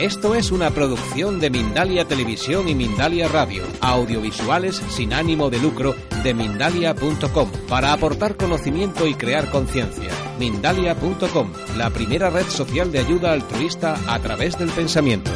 [0.00, 5.94] Esto es una producción de Mindalia Televisión y Mindalia Radio, audiovisuales sin ánimo de lucro
[6.22, 10.10] de mindalia.com, para aportar conocimiento y crear conciencia.
[10.38, 15.30] Mindalia.com, la primera red social de ayuda altruista a través del pensamiento.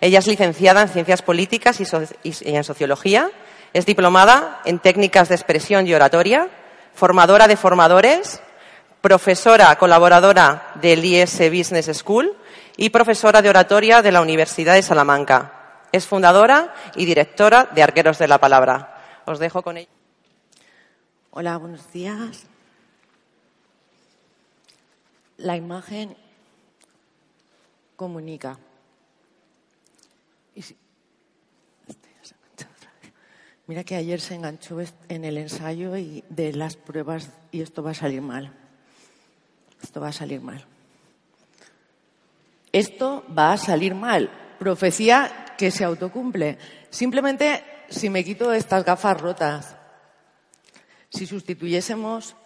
[0.00, 1.86] Ella es licenciada en Ciencias Políticas y,
[2.22, 3.32] y en Sociología,
[3.72, 6.46] es diplomada en Técnicas de Expresión y Oratoria,
[6.94, 8.40] formadora de formadores,
[9.00, 12.36] profesora colaboradora del IS Business School
[12.76, 15.86] y profesora de oratoria de la Universidad de Salamanca.
[15.92, 19.22] Es fundadora y directora de Arqueros de la Palabra.
[19.26, 19.90] Os dejo con ella.
[21.30, 22.46] Hola, buenos días.
[25.38, 26.16] La imagen
[27.96, 28.58] comunica.
[33.66, 34.78] Mira que ayer se enganchó
[35.08, 38.59] en el ensayo y de las pruebas y esto va a salir mal.
[39.82, 40.64] Esto va a salir mal.
[42.72, 44.30] Esto va a salir mal.
[44.58, 46.58] Profecía que se autocumple.
[46.90, 49.76] Simplemente si me quito estas gafas rotas,
[51.08, 52.36] si sustituyésemos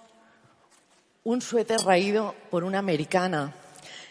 [1.23, 3.53] un suéter raído por una americana,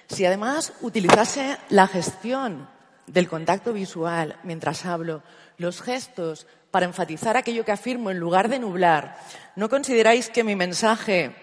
[0.08, 2.70] si además utilizase la gestión
[3.08, 5.24] del contacto visual mientras hablo,
[5.58, 9.18] los gestos para enfatizar aquello que afirmo en lugar de nublar,
[9.56, 11.36] ¿no consideráis que mi mensaje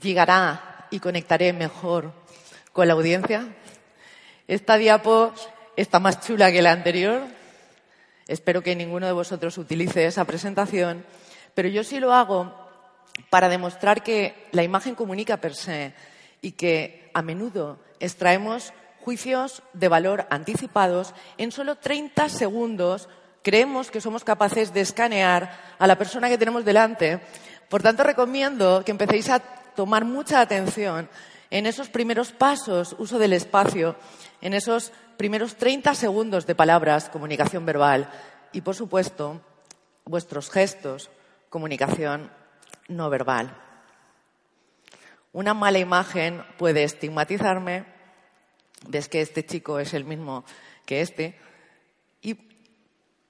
[0.00, 2.12] llegará y conectaré mejor
[2.72, 3.48] con la audiencia?
[4.46, 5.32] Esta diapo
[5.76, 7.22] está más chula que la anterior.
[8.26, 11.04] Espero que ninguno de vosotros utilice esa presentación,
[11.54, 12.54] pero yo sí lo hago
[13.30, 15.92] para demostrar que la imagen comunica per se
[16.40, 23.08] y que a menudo extraemos juicios de valor anticipados en solo 30 segundos
[23.42, 27.20] creemos que somos capaces de escanear a la persona que tenemos delante.
[27.68, 29.42] Por tanto, recomiendo que empecéis a
[29.78, 31.08] tomar mucha atención
[31.50, 33.94] en esos primeros pasos, uso del espacio,
[34.40, 38.10] en esos primeros 30 segundos de palabras, comunicación verbal
[38.50, 39.40] y, por supuesto,
[40.04, 41.10] vuestros gestos,
[41.48, 42.28] comunicación
[42.88, 43.56] no verbal.
[45.32, 47.84] Una mala imagen puede estigmatizarme,
[48.88, 50.44] ves que este chico es el mismo
[50.86, 51.38] que este,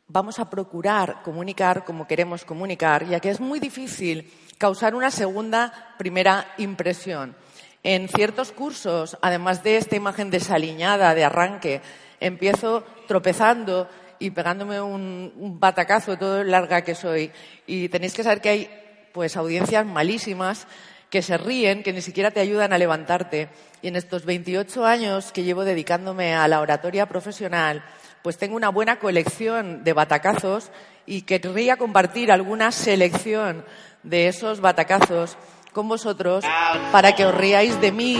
[0.08, 5.94] vamos a procurar comunicar como queremos comunicar, ya que es muy difícil causar una segunda
[5.98, 7.36] primera impresión.
[7.82, 11.80] En ciertos cursos, además de esta imagen desaliñada de arranque,
[12.20, 17.30] empiezo tropezando y pegándome un, un batacazo todo larga que soy.
[17.66, 18.70] Y tenéis que saber que hay
[19.12, 20.66] pues audiencias malísimas
[21.10, 23.48] que se ríen, que ni siquiera te ayudan a levantarte.
[23.82, 27.82] Y en estos 28 años que llevo dedicándome a la oratoria profesional,
[28.22, 30.70] pues tengo una buena colección de batacazos
[31.06, 33.64] y querría compartir alguna selección
[34.02, 35.36] de esos batacazos
[35.72, 36.44] con vosotros
[36.92, 38.16] para que os riáis de mí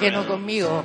[0.00, 0.84] que no conmigo.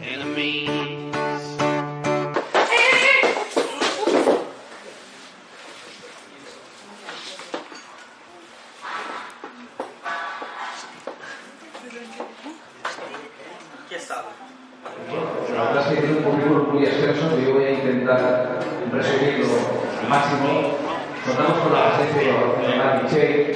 [20.09, 20.77] Máximo.
[21.25, 23.55] Contamos con la presencia de Matichey.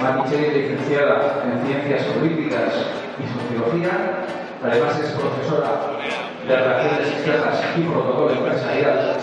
[0.00, 2.72] Matichey es licenciada en Ciencias Políticas
[3.18, 4.26] y Sociología.
[4.62, 5.96] Además es profesora
[6.46, 9.16] de Relaciones Externas y Protocolo Empresarial.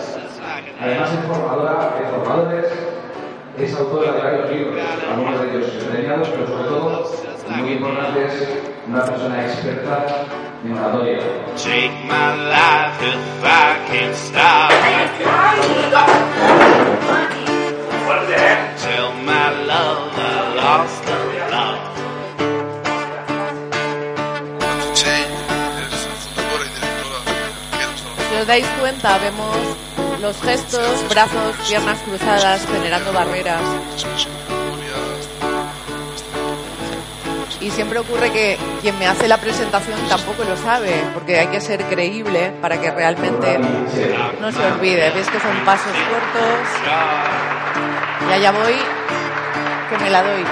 [0.80, 2.66] Además es formadora de formadores.
[3.56, 7.04] Es autora de varios libros, algunos de ellos premiados, pero sobre todo,
[7.56, 8.48] muy importante, es
[8.88, 10.06] una persona experta
[10.64, 11.18] en oratoria.
[11.56, 14.70] Take my life if I can stop.
[18.84, 21.16] Tell my love I lost the
[21.50, 21.94] love.
[28.30, 29.56] Si os dais cuenta, vemos
[30.20, 34.43] los gestos, brazos, piernas cruzadas, generando barreras.
[37.64, 41.62] y siempre ocurre que quien me hace la presentación tampoco lo sabe, porque hay que
[41.62, 45.10] ser creíble para que realmente no se olvide.
[45.10, 46.68] Ves que son pasos cortos.
[48.28, 48.76] Y allá voy,
[49.88, 50.44] que me la doy.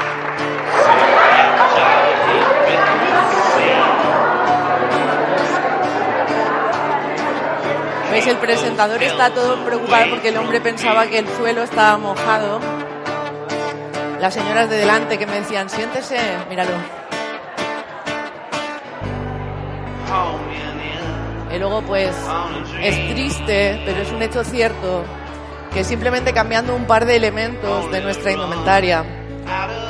[8.11, 8.27] ¿Veis?
[8.27, 12.59] El presentador está todo preocupado porque el hombre pensaba que el suelo estaba mojado.
[14.19, 16.17] Las señoras de delante que me decían, siéntese,
[16.49, 17.02] míralo.
[21.55, 22.15] Y luego pues
[22.81, 25.05] es triste, pero es un hecho cierto,
[25.73, 29.05] que simplemente cambiando un par de elementos de nuestra indumentaria,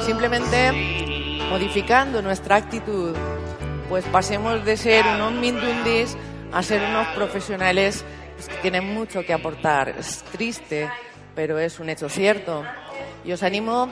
[0.04, 0.72] simplemente
[1.48, 3.14] modificando nuestra actitud,
[3.88, 6.16] pues pasemos de ser unos mindundis
[6.52, 8.04] a ser unos profesionales
[8.34, 9.90] pues, que tienen mucho que aportar.
[9.90, 10.90] Es triste,
[11.34, 12.64] pero es un hecho cierto.
[13.24, 13.88] Y os animo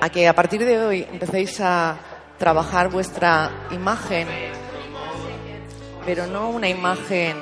[0.00, 1.96] a que a partir de hoy empecéis a
[2.38, 4.26] trabajar vuestra imagen,
[6.04, 7.36] pero no una imagen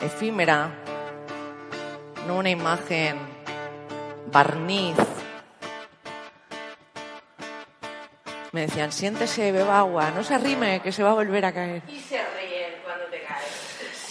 [0.00, 0.70] efímera,
[2.26, 3.16] no una imagen
[4.30, 4.96] barniz.
[8.52, 11.82] Me decían, siéntese, beba agua, no se arrime, que se va a volver a caer.
[11.88, 12.61] Y se caes.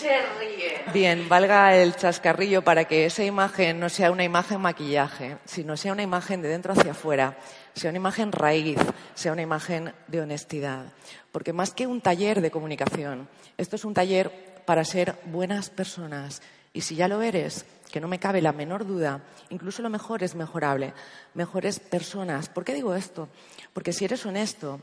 [0.01, 0.81] Se ríen.
[0.93, 5.93] Bien, valga el chascarrillo para que esa imagen no sea una imagen maquillaje, sino sea
[5.93, 7.37] una imagen de dentro hacia afuera,
[7.75, 8.79] sea una imagen raíz,
[9.13, 10.85] sea una imagen de honestidad.
[11.31, 16.41] Porque más que un taller de comunicación, esto es un taller para ser buenas personas.
[16.73, 19.21] Y si ya lo eres, que no me cabe la menor duda,
[19.51, 20.93] incluso lo mejor es mejorable,
[21.35, 22.49] mejores personas.
[22.49, 23.29] ¿Por qué digo esto?
[23.71, 24.81] Porque si eres honesto,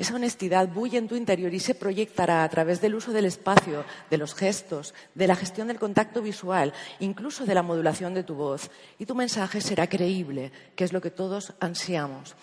[0.00, 3.84] esa honestidad bulle en tu interior y se proyectará a través del uso del espacio,
[4.08, 8.34] de los gestos, de la gestión del contacto visual, incluso de la modulación de tu
[8.34, 8.70] voz.
[8.98, 12.34] Y tu mensaje será creíble, que es lo que todos ansiamos.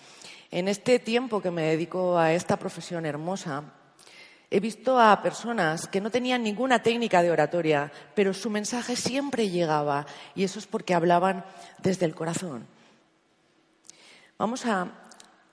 [0.52, 3.64] En este tiempo que me dedico a esta profesión hermosa,
[4.52, 9.50] he visto a personas que no tenían ninguna técnica de oratoria, pero su mensaje siempre
[9.50, 10.06] llegaba,
[10.36, 11.44] y eso es porque hablaban
[11.82, 12.68] desde el corazón.
[14.38, 15.07] Vamos a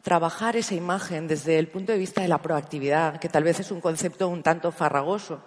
[0.05, 3.71] trabajar esa imagen desde el punto de vista de la proactividad, que tal vez es
[3.71, 5.41] un concepto un tanto farragoso,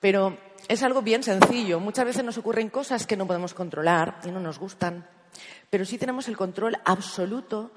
[0.00, 1.78] pero es algo bien sencillo.
[1.78, 5.06] Muchas veces nos ocurren cosas que no podemos controlar y no nos gustan,
[5.68, 7.70] pero sí tenemos el control absoluto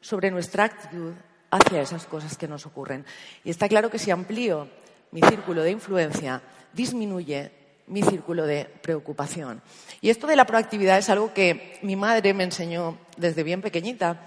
[0.00, 1.12] sobre nuestra actitud
[1.50, 3.04] hacia esas cosas que nos ocurren.
[3.42, 4.68] Y está claro que si amplío
[5.10, 6.40] mi círculo de influencia,
[6.72, 7.50] disminuye
[7.88, 9.60] mi círculo de preocupación.
[10.00, 14.20] Y esto de la proactividad es algo que mi madre me enseñó desde bien pequeñita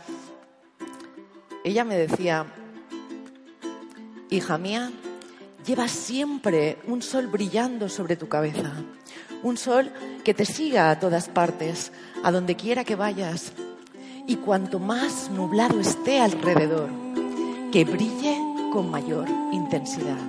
[1.65, 2.45] ella me decía,
[4.29, 4.91] hija mía,
[5.65, 8.71] lleva siempre un sol brillando sobre tu cabeza,
[9.41, 9.91] un sol
[10.23, 11.91] que te siga a todas partes,
[12.23, 13.51] a donde quiera que vayas,
[14.27, 16.87] y cuanto más nublado esté alrededor,
[17.71, 18.37] que brille
[18.71, 20.21] con mayor intensidad.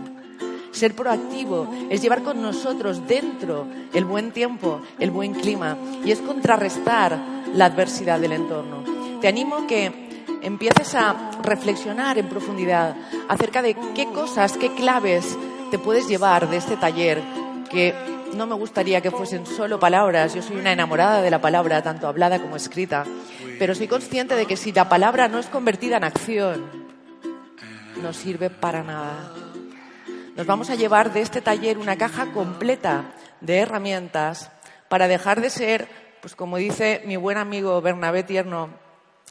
[0.70, 6.20] Ser proactivo es llevar con nosotros dentro el buen tiempo, el buen clima, y es
[6.22, 7.18] contrarrestar
[7.52, 8.84] la adversidad del entorno.
[9.20, 10.05] Te animo que
[10.42, 12.96] empieces a reflexionar en profundidad
[13.28, 15.36] acerca de qué cosas, qué claves
[15.70, 17.22] te puedes llevar de este taller,
[17.70, 17.94] que
[18.34, 22.06] no me gustaría que fuesen solo palabras, yo soy una enamorada de la palabra, tanto
[22.06, 23.04] hablada como escrita,
[23.58, 26.86] pero soy consciente de que si la palabra no es convertida en acción,
[28.02, 29.32] no sirve para nada.
[30.36, 33.06] Nos vamos a llevar de este taller una caja completa
[33.40, 34.50] de herramientas
[34.88, 35.88] para dejar de ser,
[36.20, 38.70] pues como dice mi buen amigo Bernabé Tierno,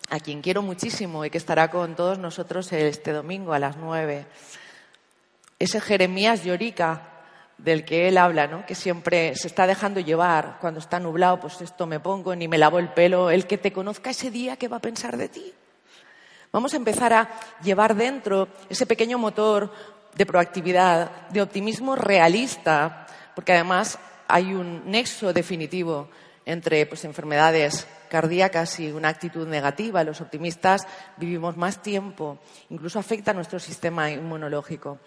[0.09, 4.25] a quien quiero muchísimo y que estará con todos nosotros este domingo a las nueve.
[5.57, 7.09] Ese Jeremías Llorica
[7.57, 8.65] del que él habla, ¿no?
[8.65, 12.57] que siempre se está dejando llevar cuando está nublado, pues esto me pongo, ni me
[12.57, 15.53] lavo el pelo, el que te conozca ese día, ¿qué va a pensar de ti?
[16.51, 17.29] Vamos a empezar a
[17.63, 19.71] llevar dentro ese pequeño motor
[20.15, 26.09] de proactividad, de optimismo realista, porque además hay un nexo definitivo
[26.45, 30.03] entre pues, enfermedades cardíacas y una actitud negativa.
[30.03, 30.87] Los optimistas
[31.17, 32.37] vivimos más tiempo,
[32.69, 34.99] incluso afecta a nuestro sistema inmunológico.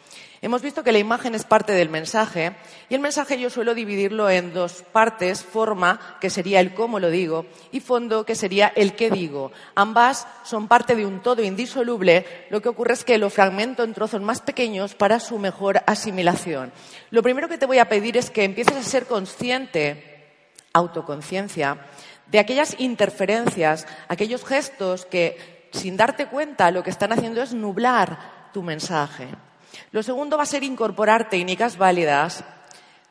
[0.42, 2.56] Hemos visto que la imagen es parte del mensaje
[2.88, 7.10] y el mensaje yo suelo dividirlo en dos partes, forma, que sería el cómo lo
[7.10, 9.52] digo, y fondo, que sería el qué digo.
[9.74, 13.94] Ambas son parte de un todo indisoluble, lo que ocurre es que lo fragmento en
[13.94, 16.72] trozos más pequeños para su mejor asimilación.
[17.10, 20.07] Lo primero que te voy a pedir es que empieces a ser consciente,
[20.72, 21.78] autoconciencia,
[22.26, 28.50] de aquellas interferencias, aquellos gestos que, sin darte cuenta, lo que están haciendo es nublar
[28.52, 29.28] tu mensaje.
[29.92, 32.44] Lo segundo va a ser incorporar técnicas válidas.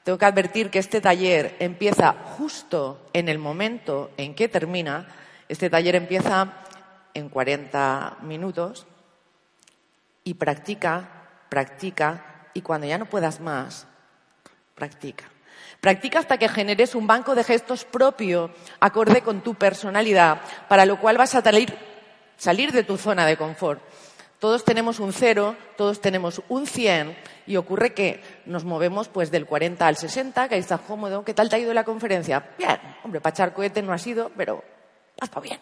[0.03, 5.07] Tengo que advertir que este taller empieza justo en el momento en que termina.
[5.49, 6.53] Este taller empieza
[7.13, 8.85] en 40 minutos
[10.23, 11.09] y practica,
[11.49, 13.87] practica y cuando ya no puedas más,
[14.75, 15.25] practica.
[15.79, 20.99] Practica hasta que generes un banco de gestos propio, acorde con tu personalidad, para lo
[20.99, 21.43] cual vas a
[22.37, 23.81] salir, de tu zona de confort.
[24.39, 29.47] Todos tenemos un cero, todos tenemos un 100 y ocurre que nos movemos pues del
[29.47, 31.25] 40 al 60, que ahí estás cómodo.
[31.25, 32.51] ¿Qué tal te ha ido la conferencia?
[32.57, 34.63] Bien, hombre, para echar cohete no ha sido, pero
[35.19, 35.59] ha estado bien.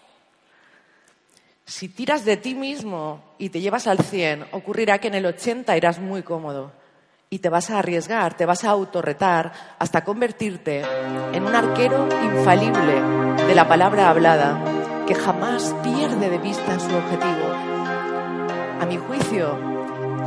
[1.65, 5.75] Si tiras de ti mismo y te llevas al 100, ocurrirá que en el 80
[5.77, 6.71] irás muy cómodo
[7.29, 10.83] y te vas a arriesgar, te vas a autorretar hasta convertirte
[11.33, 13.01] en un arquero infalible
[13.47, 14.63] de la palabra hablada
[15.07, 17.75] que jamás pierde de vista su objetivo
[18.79, 19.57] a mi juicio,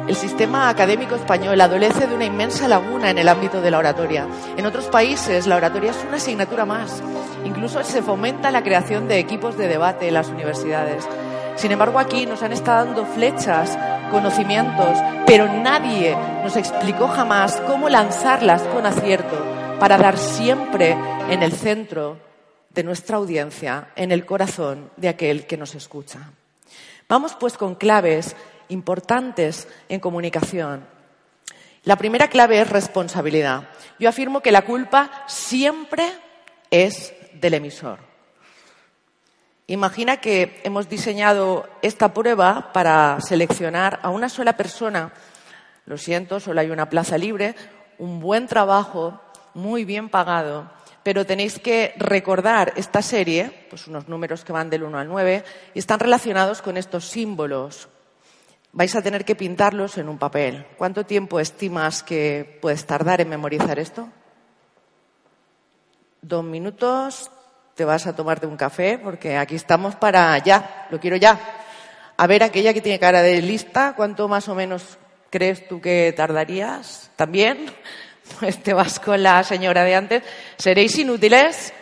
[0.09, 4.27] el sistema académico español adolece de una inmensa laguna en el ámbito de la oratoria.
[4.57, 7.03] En otros países la oratoria es una asignatura más.
[7.45, 11.07] Incluso se fomenta la creación de equipos de debate en las universidades.
[11.59, 13.77] Sin embargo, aquí nos han estado dando flechas,
[14.13, 14.97] conocimientos,
[15.27, 19.37] pero nadie nos explicó jamás cómo lanzarlas con acierto
[19.81, 20.97] para dar siempre
[21.29, 22.17] en el centro
[22.71, 26.31] de nuestra audiencia, en el corazón de aquel que nos escucha.
[27.09, 28.37] Vamos pues con claves
[28.69, 30.87] importantes en comunicación.
[31.83, 33.69] La primera clave es responsabilidad.
[33.99, 36.09] Yo afirmo que la culpa siempre
[36.71, 38.08] es del emisor.
[39.69, 45.13] Imagina que hemos diseñado esta prueba para seleccionar a una sola persona.
[45.87, 47.55] Lo siento, solo hay una plaza libre,
[47.99, 49.21] un buen trabajo,
[49.55, 50.77] muy bien pagado
[51.09, 55.43] pero tenéis que recordar esta serie, pues unos números que van del 1 al 9,
[55.73, 57.89] y están relacionados con estos símbolos.
[58.73, 60.67] Vais a tener que pintarlos en un papel.
[60.77, 64.11] ¿Cuánto tiempo estimas que puedes tardar en memorizar esto?
[66.21, 67.31] Dos minutos,
[67.79, 71.39] te vas a tomarte un café, porque aquí estamos para ya, lo quiero ya.
[72.17, 74.99] A ver, aquella que tiene cara de lista, ¿cuánto más o menos
[75.31, 77.13] crees tú que tardarías?
[77.15, 77.71] ¿También?
[78.41, 80.23] pues te vas con la señora de antes,
[80.57, 81.73] ¿seréis inútiles?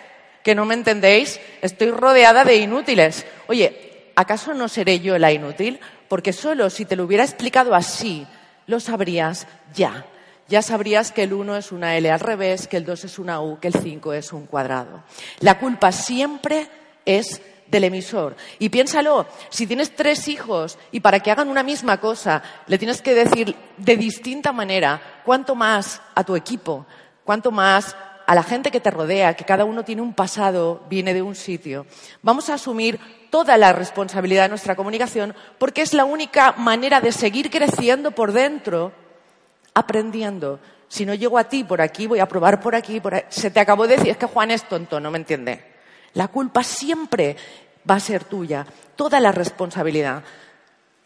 [0.43, 1.41] ¿Que no me entendéis?
[1.63, 3.25] Estoy rodeada de inútiles.
[3.47, 5.81] Oye, ¿acaso no seré yo la inútil?
[6.09, 8.27] Porque solo si te lo hubiera explicado así,
[8.67, 10.05] lo sabrías ya.
[10.49, 13.41] Ya sabrías que el 1 es una L al revés, que el 2 es una
[13.41, 15.03] U, que el 5 es un cuadrado.
[15.41, 16.69] La culpa siempre
[17.05, 18.37] es del emisor.
[18.59, 23.03] Y piénsalo, si tienes tres hijos y para que hagan una misma cosa le tienes
[23.03, 26.87] que decir de distinta manera, cuánto más a tu equipo,
[27.25, 31.15] cuánto más a la gente que te rodea, que cada uno tiene un pasado, viene
[31.15, 31.87] de un sitio.
[32.23, 32.99] Vamos a asumir
[33.31, 38.33] toda la responsabilidad de nuestra comunicación porque es la única manera de seguir creciendo por
[38.33, 38.93] dentro,
[39.77, 40.59] aprendiendo.
[40.89, 43.61] Si no llego a ti por aquí, voy a probar por aquí, por Se te
[43.61, 45.75] acabó de decir, es que Juan es tonto, no me entiende.
[46.15, 47.37] La culpa siempre
[47.89, 48.67] va a ser tuya,
[48.97, 50.23] toda la responsabilidad.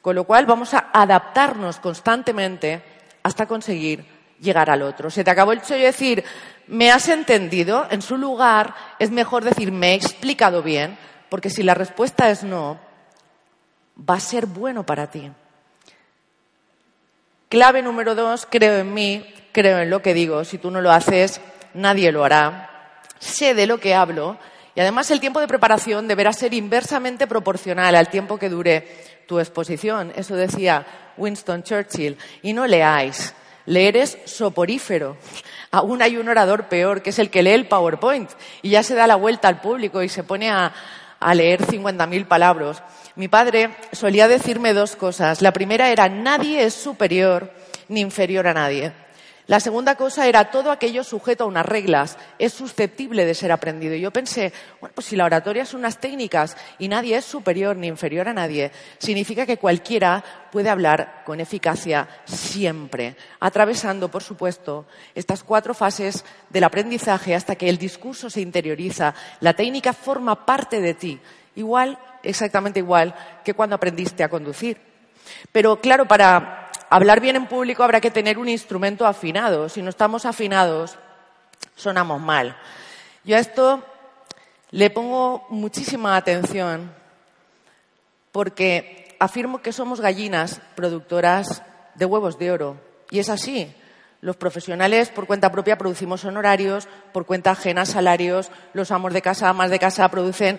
[0.00, 2.80] Con lo cual vamos a adaptarnos constantemente
[3.24, 4.06] hasta conseguir
[4.40, 5.10] llegar al otro.
[5.10, 6.22] Se te acabó el chollo decir,
[6.68, 7.88] ¿me has entendido?
[7.90, 10.96] En su lugar es mejor decir, ¿me he explicado bien?
[11.28, 12.78] Porque si la respuesta es no,
[13.98, 15.30] va a ser bueno para ti.
[17.50, 20.44] Clave número dos, creo en mí, creo en lo que digo.
[20.44, 21.40] Si tú no lo haces,
[21.74, 23.02] nadie lo hará.
[23.18, 24.38] Sé de lo que hablo
[24.76, 28.86] y además el tiempo de preparación deberá ser inversamente proporcional al tiempo que dure
[29.26, 30.12] tu exposición.
[30.14, 32.16] Eso decía Winston Churchill.
[32.42, 33.34] Y no leáis.
[33.66, 35.16] Leer es soporífero.
[35.72, 38.30] Aún hay un orador peor, que es el que lee el PowerPoint
[38.62, 40.72] y ya se da la vuelta al público y se pone a,
[41.18, 42.80] a leer 50.000 palabras.
[43.16, 45.42] Mi padre solía decirme dos cosas.
[45.42, 47.52] La primera era, nadie es superior
[47.88, 48.92] ni inferior a nadie.
[49.50, 53.96] La segunda cosa era todo aquello sujeto a unas reglas, es susceptible de ser aprendido.
[53.96, 57.74] Y yo pensé, bueno, pues si la oratoria son unas técnicas y nadie es superior
[57.76, 64.86] ni inferior a nadie, significa que cualquiera puede hablar con eficacia siempre, atravesando, por supuesto,
[65.16, 70.80] estas cuatro fases del aprendizaje hasta que el discurso se interioriza, la técnica forma parte
[70.80, 71.20] de ti,
[71.54, 73.14] igual, exactamente igual
[73.44, 74.80] que cuando aprendiste a conducir.
[75.52, 79.68] Pero claro, para hablar bien en público habrá que tener un instrumento afinado.
[79.68, 80.98] Si no estamos afinados,
[81.76, 82.56] sonamos mal.
[83.24, 83.84] Yo a esto
[84.70, 86.92] le pongo muchísima atención
[88.32, 91.62] porque afirmo que somos gallinas productoras
[91.94, 92.76] de huevos de oro.
[93.10, 93.74] Y es así.
[94.20, 99.48] Los profesionales por cuenta propia producimos honorarios, por cuenta ajena salarios, los amos de casa,
[99.48, 100.58] amas de casa producen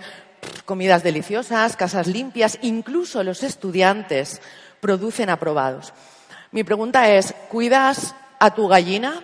[0.65, 4.41] comidas deliciosas, casas limpias, incluso los estudiantes
[4.79, 5.93] producen aprobados.
[6.51, 9.23] Mi pregunta es, ¿cuidas a tu gallina?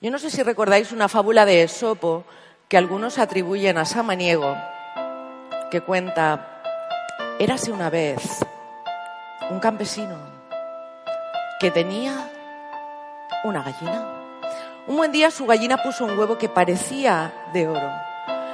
[0.00, 2.24] Yo no sé si recordáis una fábula de Esopo
[2.68, 4.56] que algunos atribuyen a Samaniego,
[5.70, 6.62] que cuenta,
[7.38, 8.20] érase una vez
[9.50, 10.16] un campesino
[11.60, 12.30] que tenía
[13.44, 14.06] una gallina.
[14.86, 18.09] Un buen día su gallina puso un huevo que parecía de oro.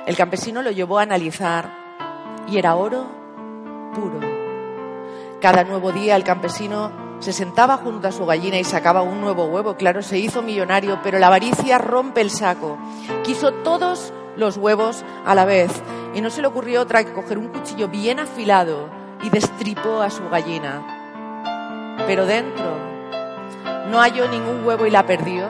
[0.06, 1.68] El campesino lo llevó a analizar
[2.48, 3.06] y era oro
[3.92, 4.20] puro.
[5.40, 9.46] Cada nuevo día el campesino se sentaba junto a su gallina y sacaba un nuevo
[9.46, 9.76] huevo.
[9.76, 12.78] Claro, se hizo millonario, pero la avaricia rompe el saco.
[13.24, 15.72] Quiso todos los huevos a la vez
[16.14, 18.88] y no se le ocurrió otra que coger un cuchillo bien afilado
[19.24, 21.96] y destripó a su gallina.
[22.06, 22.76] Pero dentro
[23.90, 25.48] no halló ningún huevo y la perdió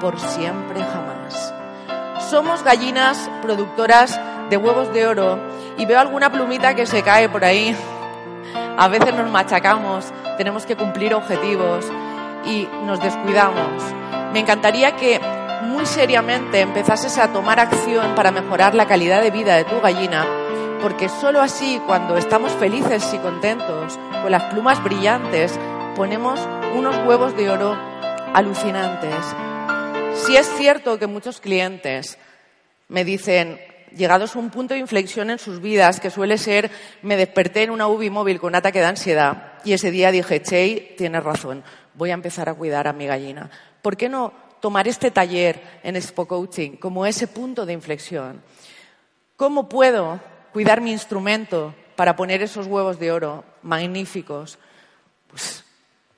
[0.00, 1.54] por siempre jamás.
[2.34, 5.38] Somos gallinas productoras de huevos de oro
[5.78, 7.76] y veo alguna plumita que se cae por ahí.
[8.76, 11.84] A veces nos machacamos, tenemos que cumplir objetivos
[12.44, 13.84] y nos descuidamos.
[14.32, 15.20] Me encantaría que
[15.62, 20.26] muy seriamente empezases a tomar acción para mejorar la calidad de vida de tu gallina,
[20.82, 25.56] porque solo así, cuando estamos felices y contentos, con las plumas brillantes,
[25.94, 26.40] ponemos
[26.74, 27.78] unos huevos de oro
[28.34, 29.24] alucinantes.
[30.16, 32.18] Si es cierto que muchos clientes
[32.94, 33.60] me dicen,
[33.96, 36.70] llegados a un punto de inflexión en sus vidas, que suele ser,
[37.02, 40.40] me desperté en una UBI móvil con un ataque de ansiedad y ese día dije,
[40.40, 43.50] Chey, tienes razón, voy a empezar a cuidar a mi gallina.
[43.82, 48.40] ¿Por qué no tomar este taller en Expo Coaching como ese punto de inflexión?
[49.36, 50.20] ¿Cómo puedo
[50.52, 54.56] cuidar mi instrumento para poner esos huevos de oro magníficos?
[55.26, 55.64] Pues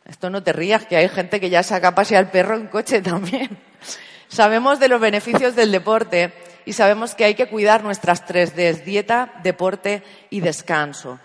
[0.05, 2.67] esto no te rías, que hay gente que ya saca a pasear al perro en
[2.67, 3.49] coche también.
[4.29, 6.35] Sabemos de los beneficios del deporte
[6.67, 11.19] y sabemos que hay que cuidar nuestras tres Ds, dieta, deporte y descanso.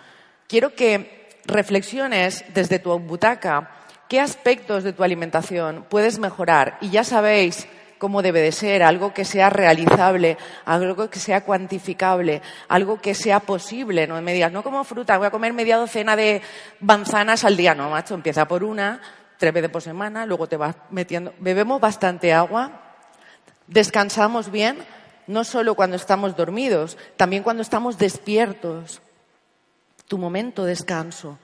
[0.48, 3.72] Quiero que reflexiones desde tu butaca.
[4.08, 7.68] Qué aspectos de tu alimentación puedes mejorar y ya sabéis
[7.98, 13.40] cómo debe de ser, algo que sea realizable, algo que sea cuantificable, algo que sea
[13.40, 16.42] posible, no me digas, no como fruta, voy a comer media docena de
[16.80, 19.00] manzanas al día, no, macho, empieza por una,
[19.38, 22.72] tres veces por semana, luego te vas metiendo, bebemos bastante agua,
[23.68, 24.80] descansamos bien,
[25.32, 29.02] no solo cuando estamos dormidos, también cuando estamos despiertos.
[30.08, 31.38] Tu momento de descanso.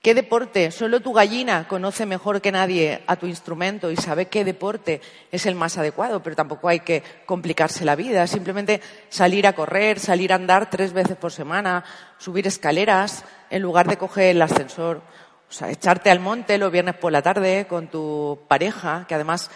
[0.00, 0.70] ¿Qué deporte?
[0.70, 5.00] Solo tu gallina conoce mejor que nadie a tu instrumento y sabe qué deporte
[5.32, 8.24] es el más adecuado, pero tampoco hay que complicarse la vida.
[8.28, 11.84] Simplemente salir a correr, salir a andar tres veces por semana,
[12.18, 15.02] subir escaleras en lugar de coger el ascensor.
[15.50, 19.50] O sea, echarte al monte los viernes por la tarde con tu pareja, que además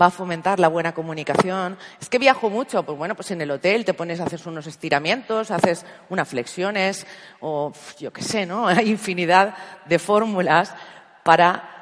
[0.00, 1.78] va a fomentar la buena comunicación.
[2.00, 5.50] Es que viajo mucho, pues bueno, pues en el hotel te pones, haces unos estiramientos,
[5.50, 7.06] haces unas flexiones
[7.40, 8.66] o yo qué sé, ¿no?
[8.68, 9.54] Hay infinidad
[9.86, 10.74] de fórmulas
[11.24, 11.72] para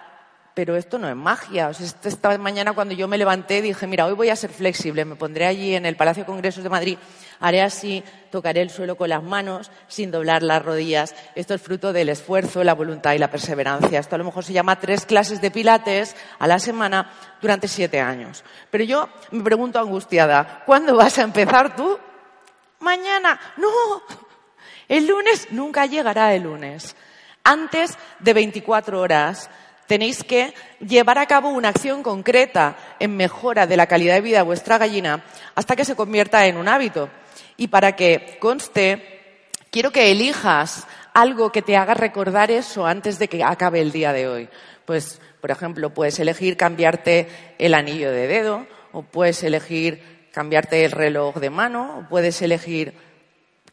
[0.55, 1.71] pero esto no es magia.
[1.71, 5.47] Esta mañana cuando yo me levanté dije, mira, hoy voy a ser flexible, me pondré
[5.47, 6.99] allí en el Palacio de Congresos de Madrid,
[7.41, 11.15] haré así, tocaré el suelo con las manos sin doblar las rodillas.
[11.35, 13.99] Esto es fruto del esfuerzo, la voluntad y la perseverancia.
[13.99, 18.01] Esto a lo mejor se llama tres clases de pilates a la semana durante siete
[18.01, 18.45] años.
[18.71, 21.99] Pero yo me pregunto angustiada, ¿cuándo vas a empezar tú?
[22.81, 23.41] Mañana.
[23.57, 23.69] No.
[24.89, 26.97] El lunes nunca llegará el lunes.
[27.43, 29.51] Antes de 24 horas
[29.87, 34.39] Tenéis que llevar a cabo una acción concreta en mejora de la calidad de vida
[34.39, 37.11] de vuestra gallina hasta que se convierta en un hábito.
[37.57, 43.29] Y para que conste, quiero que elijas algo que te haga recordar eso antes de
[43.29, 44.49] que acabe el día de hoy.
[44.85, 50.91] Pues, por ejemplo, puedes elegir cambiarte el anillo de dedo, o puedes elegir cambiarte el
[50.91, 52.95] reloj de mano, o puedes elegir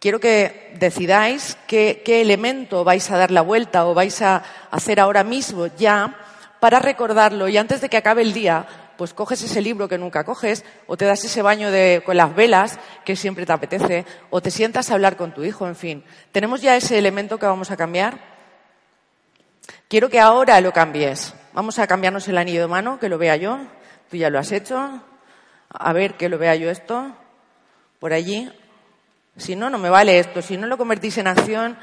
[0.02, 5.24] quiero que decidáis qué, elemento vais a dar la vuelta o vais a hacer ahora
[5.24, 6.18] mismo ya
[6.60, 8.66] para recordarlo y antes de que acabe el día,
[8.98, 11.70] pues coges ese libro que nunca coges o te das ese baño
[12.04, 15.68] con las velas que siempre te apetece o te sientas a hablar con tu hijo,
[15.68, 16.04] en fin.
[16.32, 18.18] ¿Tenemos ya ese elemento que vamos a cambiar?
[19.88, 21.34] Quiero que ahora lo cambies.
[21.54, 23.60] Vamos a cambiarnos el anillo de mano, que lo vea yo.
[24.10, 25.02] Tú ya lo has hecho.
[25.70, 27.16] A ver, que lo vea yo esto.
[28.00, 28.50] Por allí.
[29.38, 30.42] Si no, no me vale esto.
[30.42, 31.78] Si no lo convertís en acción,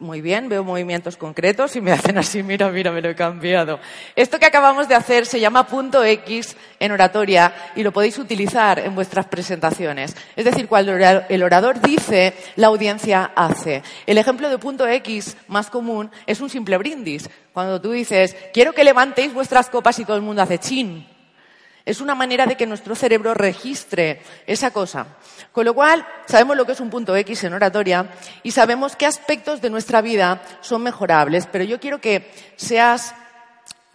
[0.00, 3.80] muy bien, veo movimientos concretos y me hacen así, mira, mira, me lo he cambiado.
[4.14, 8.78] Esto que acabamos de hacer se llama punto X en oratoria y lo podéis utilizar
[8.78, 10.14] en vuestras presentaciones.
[10.36, 13.82] Es decir, cuando el orador dice, la audiencia hace.
[14.06, 17.28] El ejemplo de punto X más común es un simple brindis.
[17.52, 21.17] Cuando tú dices, quiero que levantéis vuestras copas y todo el mundo hace chin.
[21.88, 25.06] Es una manera de que nuestro cerebro registre esa cosa.
[25.52, 28.10] Con lo cual, sabemos lo que es un punto X en oratoria
[28.42, 31.48] y sabemos qué aspectos de nuestra vida son mejorables.
[31.50, 33.14] Pero yo quiero que seas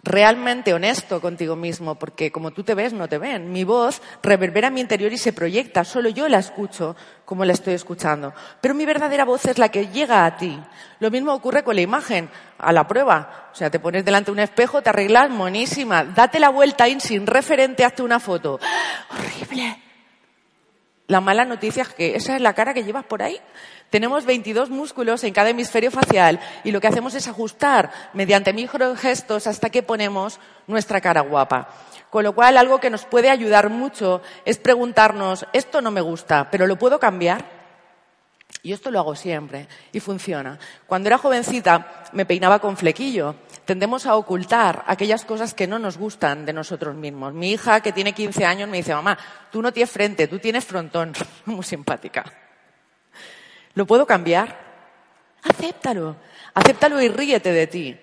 [0.04, 3.50] realmente honesto contigo mismo, porque como tú te ves, no te ven.
[3.50, 7.54] Mi voz reverbera en mi interior y se proyecta, solo yo la escucho como la
[7.54, 8.34] estoy escuchando.
[8.60, 10.60] Pero mi verdadera voz es la que llega a ti.
[11.00, 13.48] Lo mismo ocurre con la imagen, a la prueba.
[13.52, 17.00] O sea, te pones delante de un espejo, te arreglas, monísima, date la vuelta in
[17.00, 18.60] sin referente, hazte una foto.
[19.10, 19.80] ¡Horrible!
[21.06, 23.38] La mala noticia es que esa es la cara que llevas por ahí.
[23.94, 29.46] Tenemos 22 músculos en cada hemisferio facial y lo que hacemos es ajustar mediante microgestos
[29.46, 31.68] hasta que ponemos nuestra cara guapa.
[32.10, 36.50] Con lo cual, algo que nos puede ayudar mucho es preguntarnos, esto no me gusta,
[36.50, 37.44] pero ¿lo puedo cambiar?
[38.64, 40.58] Y esto lo hago siempre y funciona.
[40.88, 43.36] Cuando era jovencita me peinaba con flequillo.
[43.64, 47.32] Tendemos a ocultar aquellas cosas que no nos gustan de nosotros mismos.
[47.32, 49.16] Mi hija, que tiene 15 años, me dice, mamá,
[49.52, 51.12] tú no tienes frente, tú tienes frontón.
[51.44, 52.24] Muy simpática.
[53.74, 54.58] ¿Lo puedo cambiar?
[55.42, 56.16] Acéptalo.
[56.54, 57.96] Acéptalo y ríete de ti.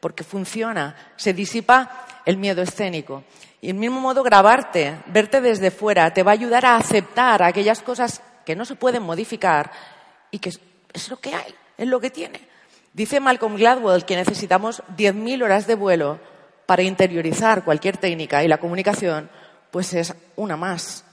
[0.00, 0.94] Porque funciona.
[1.16, 3.24] Se disipa el miedo escénico.
[3.60, 7.82] Y el mismo modo, grabarte, verte desde fuera, te va a ayudar a aceptar aquellas
[7.82, 9.72] cosas que no se pueden modificar
[10.30, 10.50] y que
[10.92, 12.40] es lo que hay, es lo que tiene.
[12.92, 16.20] Dice Malcolm Gladwell que necesitamos 10.000 horas de vuelo
[16.66, 19.30] para interiorizar cualquier técnica y la comunicación,
[19.70, 21.05] pues es una más.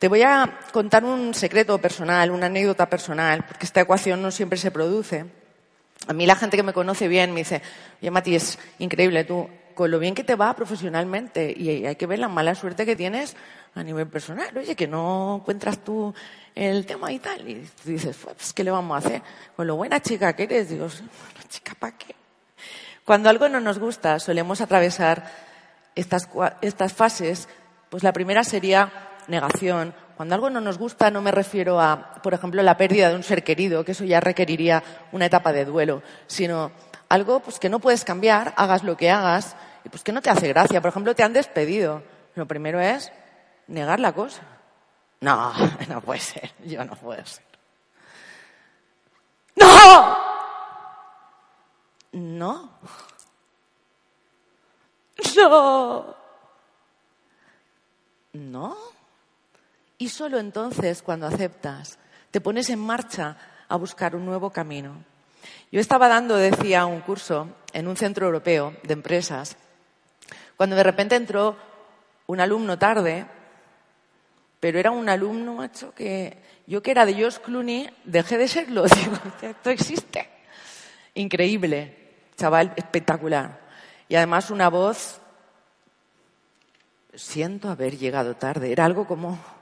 [0.00, 4.58] Te voy a contar un secreto personal, una anécdota personal, porque esta ecuación no siempre
[4.58, 5.26] se produce.
[6.06, 7.60] A mí la gente que me conoce bien me dice,
[8.00, 12.06] oye Mati, es increíble tú, con lo bien que te va profesionalmente y hay que
[12.06, 13.36] ver la mala suerte que tienes
[13.74, 14.56] a nivel personal.
[14.56, 16.14] Oye, que no encuentras tú
[16.54, 17.46] el tema y tal.
[17.46, 19.22] Y dices, pues, ¿qué le vamos a hacer?
[19.54, 22.14] Con lo buena chica que eres, digo, bueno, chica, ¿para qué?
[23.04, 25.30] Cuando algo no nos gusta, solemos atravesar
[25.94, 26.26] estas,
[26.62, 27.50] estas fases.
[27.90, 29.94] Pues la primera sería negación.
[30.16, 33.22] Cuando algo no nos gusta, no me refiero a, por ejemplo, la pérdida de un
[33.22, 36.72] ser querido, que eso ya requeriría una etapa de duelo, sino
[37.08, 40.30] algo pues, que no puedes cambiar, hagas lo que hagas, y pues que no te
[40.30, 40.80] hace gracia.
[40.80, 42.02] Por ejemplo, te han despedido.
[42.34, 43.10] Lo primero es
[43.66, 44.42] negar la cosa.
[45.20, 45.52] No,
[45.88, 47.44] no puede ser, yo no puedo ser.
[49.56, 50.16] ¡No!
[52.12, 52.70] No.
[55.36, 56.16] No.
[58.32, 58.76] No.
[60.00, 61.98] Y solo entonces, cuando aceptas,
[62.32, 63.36] te pones en marcha
[63.68, 65.04] a buscar un nuevo camino.
[65.70, 69.56] Yo estaba dando, decía, un curso en un centro europeo de empresas,
[70.56, 71.56] cuando de repente entró
[72.26, 73.26] un alumno tarde
[74.60, 76.36] pero era un alumno, macho, que
[76.66, 78.84] yo que era de George Clooney, dejé de serlo.
[78.94, 80.28] Digo, esto existe.
[81.14, 81.96] Increíble,
[82.36, 83.58] chaval, espectacular.
[84.06, 85.20] Y además una voz,
[87.14, 89.59] siento haber llegado tarde, era algo como...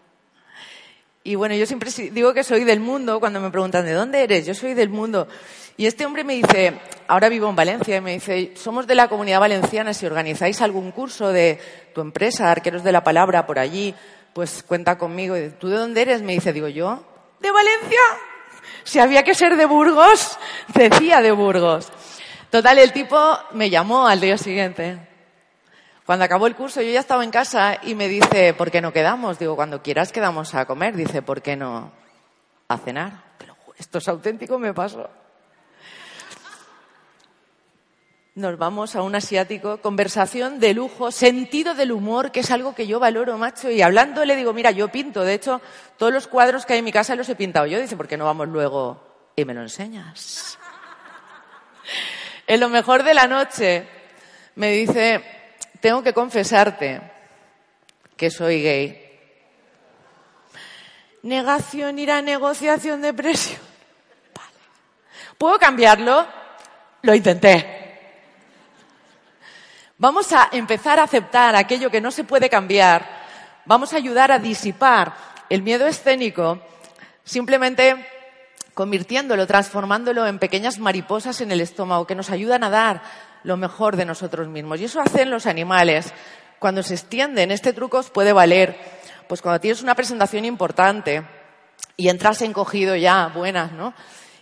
[1.29, 4.47] Y bueno, yo siempre digo que soy del mundo cuando me preguntan, ¿de dónde eres?
[4.47, 5.29] Yo soy del mundo.
[5.77, 6.73] Y este hombre me dice,
[7.07, 10.91] ahora vivo en Valencia, y me dice, somos de la comunidad valenciana, si organizáis algún
[10.91, 11.61] curso de
[11.95, 13.95] tu empresa, arqueros de la palabra, por allí,
[14.33, 15.37] pues cuenta conmigo.
[15.37, 16.23] Y, ¿Tú de dónde eres?
[16.23, 17.05] Me dice, digo yo,
[17.41, 18.01] de Valencia.
[18.85, 20.39] Si había que ser de Burgos,
[20.75, 21.93] decía de Burgos.
[22.49, 23.21] Total, el tipo
[23.53, 24.97] me llamó al día siguiente.
[26.09, 28.95] Cuando acabó el curso yo ya estaba en casa y me dice, ¿por qué no
[28.95, 29.39] quedamos?
[29.39, 30.97] Digo, cuando quieras quedamos a comer.
[30.97, 31.93] Dice, ¿por qué no
[32.67, 33.25] a cenar?
[33.37, 35.11] Pero esto es auténtico, me pasó.
[38.37, 42.87] nos vamos a un asiático, conversación de lujo, sentido del humor, que es algo que
[42.87, 43.71] yo valoro, macho.
[43.71, 45.61] Y hablando le digo, mira, yo pinto, de hecho,
[45.99, 47.79] todos los cuadros que hay en mi casa los he pintado yo.
[47.79, 48.99] Dice, ¿por qué no vamos luego
[49.37, 50.59] y me lo enseñas?
[52.47, 53.87] en lo mejor de la noche
[54.55, 55.38] me dice,
[55.81, 57.01] tengo que confesarte
[58.17, 59.05] que soy gay.
[61.23, 63.61] Negación irá a negociación de presión.
[64.35, 64.59] Vale.
[65.37, 66.27] ¿Puedo cambiarlo?
[67.03, 67.79] Lo intenté.
[69.99, 73.05] Vamos a empezar a aceptar aquello que no se puede cambiar.
[73.65, 75.15] Vamos a ayudar a disipar
[75.49, 76.61] el miedo escénico
[77.25, 78.07] simplemente
[78.75, 83.03] convirtiéndolo, transformándolo en pequeñas mariposas en el estómago que nos ayudan a dar
[83.49, 84.79] lo mejor de nosotros mismos.
[84.79, 86.13] Y eso hacen los animales.
[86.59, 88.77] Cuando se extienden, este truco os puede valer.
[89.27, 91.25] Pues cuando tienes una presentación importante
[91.97, 93.95] y entras encogido ya, buenas, ¿no?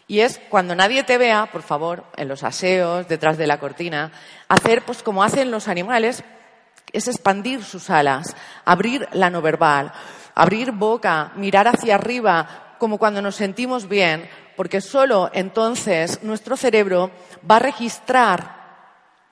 [0.09, 4.11] Y es cuando nadie te vea, por favor, en los aseos, detrás de la cortina,
[4.49, 6.25] hacer pues como hacen los animales,
[6.93, 9.93] es expandir sus alas, abrir la no verbal,
[10.35, 17.11] abrir boca, mirar hacia arriba, como cuando nos sentimos bien, porque solo entonces nuestro cerebro
[17.49, 18.66] va a registrar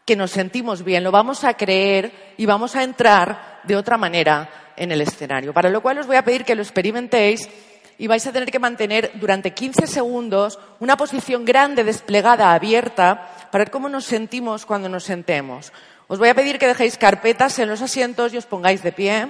[0.05, 4.73] que nos sentimos bien, lo vamos a creer y vamos a entrar de otra manera
[4.77, 5.53] en el escenario.
[5.53, 7.49] Para lo cual os voy a pedir que lo experimentéis
[7.97, 13.65] y vais a tener que mantener durante 15 segundos una posición grande, desplegada, abierta, para
[13.65, 15.73] ver cómo nos sentimos cuando nos sentemos.
[16.07, 19.29] Os voy a pedir que dejéis carpetas en los asientos y os pongáis de pie.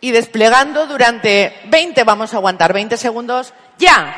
[0.00, 4.16] y desplegando durante 20, vamos a aguantar 20 segundos, ya.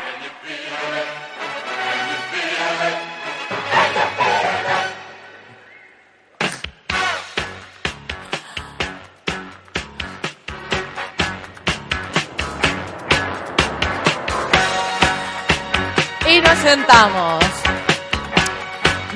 [16.28, 17.44] Y nos sentamos.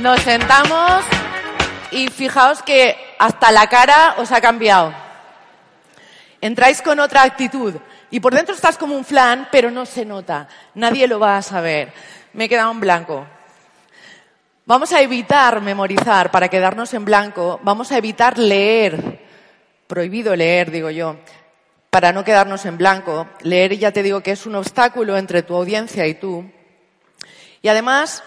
[0.00, 1.04] Nos sentamos
[1.90, 5.05] y fijaos que hasta la cara os ha cambiado.
[6.46, 7.74] Entráis con otra actitud
[8.08, 10.46] y por dentro estás como un flan, pero no se nota.
[10.74, 11.92] Nadie lo va a saber.
[12.34, 13.26] Me he quedado en blanco.
[14.64, 17.58] Vamos a evitar memorizar para quedarnos en blanco.
[17.64, 19.26] Vamos a evitar leer.
[19.88, 21.16] Prohibido leer, digo yo.
[21.90, 23.26] Para no quedarnos en blanco.
[23.40, 26.48] Leer, ya te digo que es un obstáculo entre tu audiencia y tú.
[27.60, 28.22] Y además,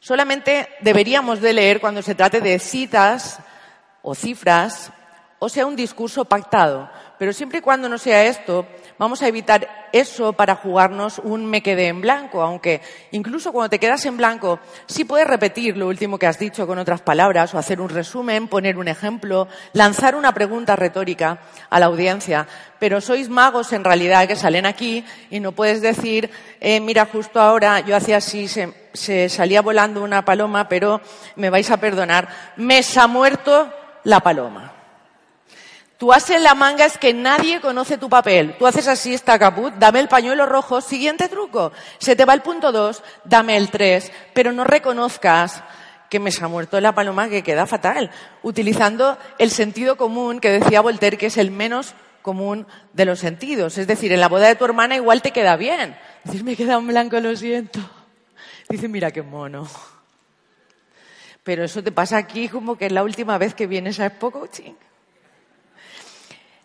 [0.00, 3.40] solamente deberíamos de leer cuando se trate de citas
[4.00, 4.90] o cifras
[5.44, 6.88] o sea un discurso pactado.
[7.18, 8.66] Pero siempre y cuando no sea esto,
[8.98, 12.80] vamos a evitar eso para jugarnos un me quedé en blanco, aunque
[13.12, 16.78] incluso cuando te quedas en blanco, sí puedes repetir lo último que has dicho con
[16.78, 21.86] otras palabras, o hacer un resumen, poner un ejemplo, lanzar una pregunta retórica a la
[21.86, 22.48] audiencia.
[22.78, 27.38] Pero sois magos en realidad que salen aquí y no puedes decir, eh, mira, justo
[27.38, 31.02] ahora yo hacía así, se, se salía volando una paloma, pero
[31.36, 33.70] me vais a perdonar, me se ha muerto
[34.04, 34.73] la paloma.
[36.04, 38.56] Tú haces la manga es que nadie conoce tu papel.
[38.58, 41.72] Tú haces así, está caput, dame el pañuelo rojo, siguiente truco.
[41.96, 45.64] Se te va el punto dos, dame el tres, pero no reconozcas
[46.10, 48.10] que me se ha muerto la paloma que queda fatal,
[48.42, 53.78] utilizando el sentido común que decía Voltaire que es el menos común de los sentidos.
[53.78, 55.96] Es decir, en la boda de tu hermana igual te queda bien.
[56.22, 57.80] Decir, me queda un blanco, lo siento.
[58.68, 59.66] Dice, mira qué mono.
[61.44, 64.30] Pero eso te pasa aquí como que es la última vez que vienes a Expo
[64.30, 64.74] Coaching.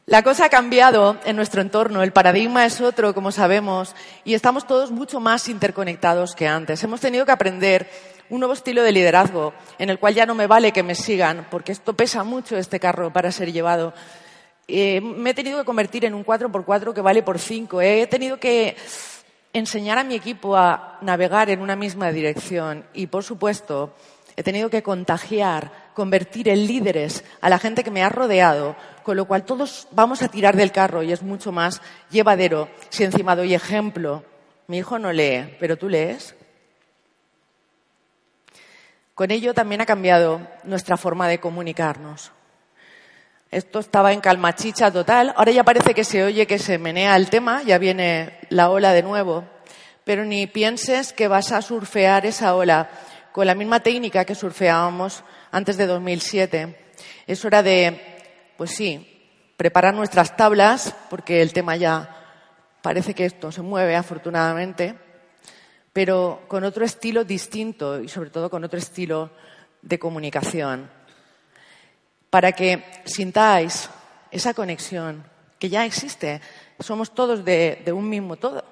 [0.09, 3.93] La cosa ha cambiado en nuestro entorno, el paradigma es otro, como sabemos,
[4.25, 6.83] y estamos todos mucho más interconectados que antes.
[6.83, 7.87] Hemos tenido que aprender
[8.31, 11.45] un nuevo estilo de liderazgo, en el cual ya no me vale que me sigan,
[11.51, 13.93] porque esto pesa mucho este carro para ser llevado.
[14.67, 17.79] Eh, me he tenido que convertir en un 4x4 que vale por 5.
[17.79, 18.75] He tenido que
[19.53, 23.93] enseñar a mi equipo a navegar en una misma dirección y, por supuesto,
[24.35, 29.17] he tenido que contagiar, convertir en líderes a la gente que me ha rodeado con
[29.17, 33.35] lo cual todos vamos a tirar del carro y es mucho más llevadero si encima
[33.35, 34.23] doy ejemplo.
[34.67, 36.35] Mi hijo no lee, pero tú lees.
[39.13, 42.31] Con ello también ha cambiado nuestra forma de comunicarnos.
[43.51, 45.33] Esto estaba en calmachicha total.
[45.35, 48.93] Ahora ya parece que se oye que se menea el tema, ya viene la ola
[48.93, 49.43] de nuevo.
[50.05, 52.89] Pero ni pienses que vas a surfear esa ola
[53.33, 56.93] con la misma técnica que surfeábamos antes de 2007.
[57.27, 59.07] Es hora de pues sí,
[59.55, 62.15] preparar nuestras tablas, porque el tema ya
[62.81, 64.95] parece que esto se mueve afortunadamente,
[65.93, 69.31] pero con otro estilo distinto y sobre todo con otro estilo
[69.81, 70.89] de comunicación,
[72.29, 73.89] para que sintáis
[74.31, 75.23] esa conexión
[75.57, 76.41] que ya existe.
[76.79, 78.63] Somos todos de, de un mismo todo.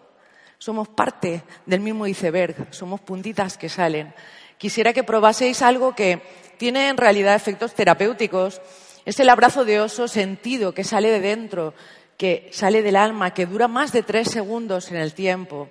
[0.57, 4.13] Somos parte del mismo iceberg, somos puntitas que salen.
[4.57, 6.21] Quisiera que probaseis algo que
[6.57, 8.61] tiene en realidad efectos terapéuticos
[9.05, 11.73] es el abrazo de oso sentido que sale de dentro,
[12.17, 15.69] que sale del alma, que dura más de tres segundos en el tiempo.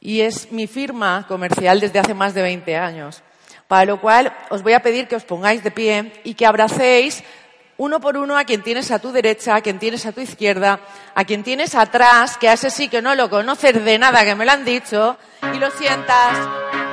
[0.00, 3.22] Y es mi firma comercial desde hace más de 20 años.
[3.68, 7.22] Para lo cual os voy a pedir que os pongáis de pie y que abracéis
[7.78, 10.80] uno por uno a quien tienes a tu derecha, a quien tienes a tu izquierda,
[11.14, 14.34] a quien tienes atrás, que a ese sí que no lo conoces de nada que
[14.34, 15.16] me lo han dicho,
[15.54, 16.65] y lo sientas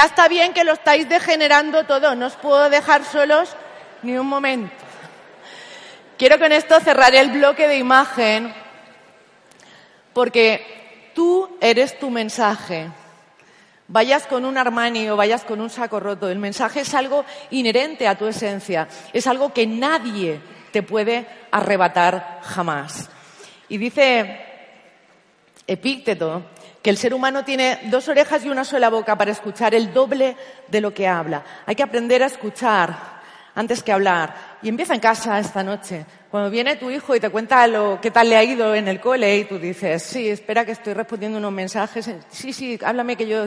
[0.00, 3.54] Ya está bien que lo estáis degenerando todo, no os puedo dejar solos
[4.02, 4.72] ni un momento.
[6.16, 8.50] Quiero con esto cerrar el bloque de imagen
[10.14, 12.88] porque tú eres tu mensaje.
[13.88, 18.08] Vayas con un Armani o vayas con un saco roto, el mensaje es algo inherente
[18.08, 20.40] a tu esencia, es algo que nadie
[20.72, 23.10] te puede arrebatar jamás.
[23.68, 24.46] Y dice
[25.66, 26.44] Epícteto
[26.82, 30.36] que el ser humano tiene dos orejas y una sola boca para escuchar el doble
[30.68, 31.42] de lo que habla.
[31.66, 33.20] Hay que aprender a escuchar
[33.54, 34.34] antes que hablar.
[34.62, 36.06] Y empieza en casa esta noche.
[36.30, 39.00] Cuando viene tu hijo y te cuenta lo qué tal le ha ido en el
[39.00, 42.10] cole y tú dices, sí, espera que estoy respondiendo unos mensajes.
[42.30, 43.46] Sí, sí, háblame que yo...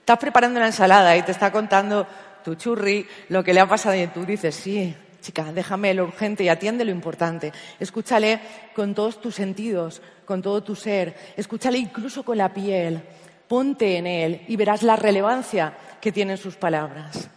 [0.00, 2.06] Estás preparando una ensalada y te está contando
[2.44, 6.44] tu churri, lo que le ha pasado y tú dices, sí, chica, déjame lo urgente
[6.44, 7.52] y atiende lo importante.
[7.80, 8.38] Escúchale
[8.76, 11.16] con todos tus sentidos, con todo tu ser.
[11.36, 13.00] Escúchale incluso con la piel.
[13.48, 17.30] Ponte en él y verás la relevancia que tienen sus palabras.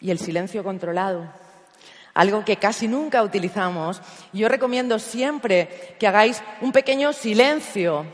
[0.00, 1.28] Y el silencio controlado,
[2.14, 4.02] algo que casi nunca utilizamos.
[4.32, 8.04] Yo recomiendo siempre que hagáis un pequeño silencio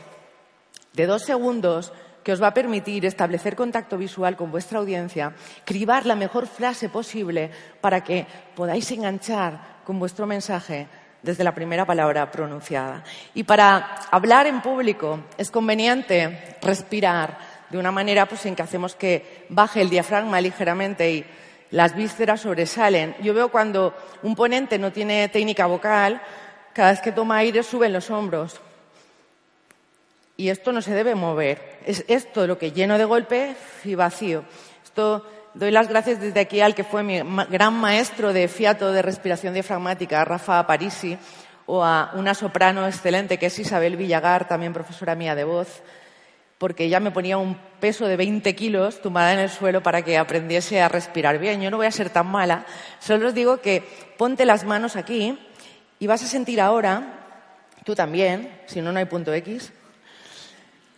[0.93, 1.91] de dos segundos
[2.23, 5.33] que os va a permitir establecer contacto visual con vuestra audiencia,
[5.65, 10.87] cribar la mejor frase posible para que podáis enganchar con vuestro mensaje
[11.21, 13.03] desde la primera palabra pronunciada.
[13.33, 17.37] Y para hablar en público es conveniente respirar
[17.69, 21.25] de una manera pues, en que hacemos que baje el diafragma ligeramente y
[21.71, 23.15] las vísceras sobresalen.
[23.21, 26.21] Yo veo cuando un ponente no tiene técnica vocal,
[26.73, 28.59] cada vez que toma aire suben los hombros.
[30.37, 31.79] Y esto no se debe mover.
[31.85, 34.43] Es esto lo que lleno de golpe y vacío.
[34.83, 39.01] Esto doy las gracias desde aquí al que fue mi gran maestro de fiato de
[39.01, 41.17] respiración diafragmática, Rafa Parisi,
[41.65, 45.81] o a una soprano excelente que es Isabel Villagar, también profesora mía de voz,
[46.57, 50.17] porque ella me ponía un peso de 20 kilos tumbada en el suelo para que
[50.17, 51.61] aprendiese a respirar bien.
[51.61, 52.65] Yo no voy a ser tan mala,
[52.99, 53.83] solo os digo que
[54.17, 55.37] ponte las manos aquí
[55.99, 57.27] y vas a sentir ahora,
[57.83, 59.73] tú también, si no, no hay punto X,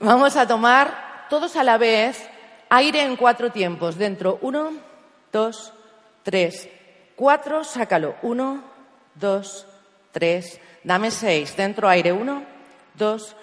[0.03, 2.27] Vamos a tomar todos a la vez
[2.73, 3.97] aire en cuatro tiempos.
[3.97, 4.73] Dentro, uno,
[5.31, 5.71] dos,
[6.23, 6.67] tres,
[7.15, 8.15] cuatro, sácalo.
[8.23, 8.63] Uno,
[9.13, 9.67] dos,
[10.11, 11.55] tres, dame seis.
[11.55, 12.43] Dentro aire, uno,
[12.95, 13.35] dos,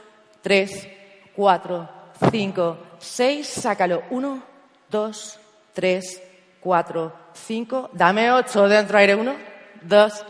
[0.43, 0.89] tres,
[1.37, 1.89] cuatro,
[2.33, 4.03] cinco, seis, sácalo.
[4.11, 4.43] Uno,
[4.91, 5.39] dos,
[5.75, 6.21] tres,
[6.61, 8.69] cuatro, cinco, dame ocho.
[8.69, 9.37] Dentro aire, uno,
[9.83, 10.25] dos,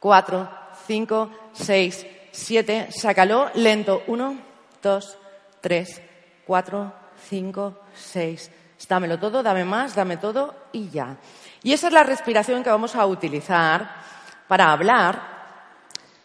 [0.00, 0.50] cuatro,
[0.88, 3.52] cinco, seis, siete, sácalo.
[3.54, 4.36] Lento, uno,
[4.82, 5.16] dos,
[5.60, 6.02] tres,
[6.44, 6.92] cuatro,
[7.28, 8.50] cinco, seis.
[8.88, 11.16] Dámelo todo, dame más, dame todo y ya.
[11.62, 13.90] Y esa es la respiración que vamos a utilizar
[14.46, 15.38] para hablar.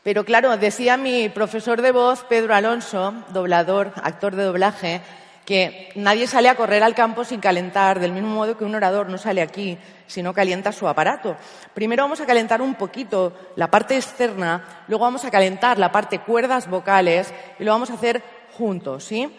[0.04, 5.02] Pero claro, decía mi profesor de voz, Pedro Alonso, doblador, actor de doblaje,
[5.46, 9.10] que nadie sale a correr al campo sin calentar, del mismo modo que un orador
[9.10, 9.78] no sale aquí
[10.08, 11.36] si no calienta su aparato.
[11.74, 16.20] Primero vamos a calentar un poquito la parte externa, luego vamos a calentar la parte
[16.20, 18.22] cuerdas vocales y lo vamos a hacer
[18.58, 19.36] juntos, ¿sí?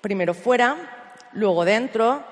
[0.00, 0.76] Primero fuera,
[1.32, 2.22] luego dentro.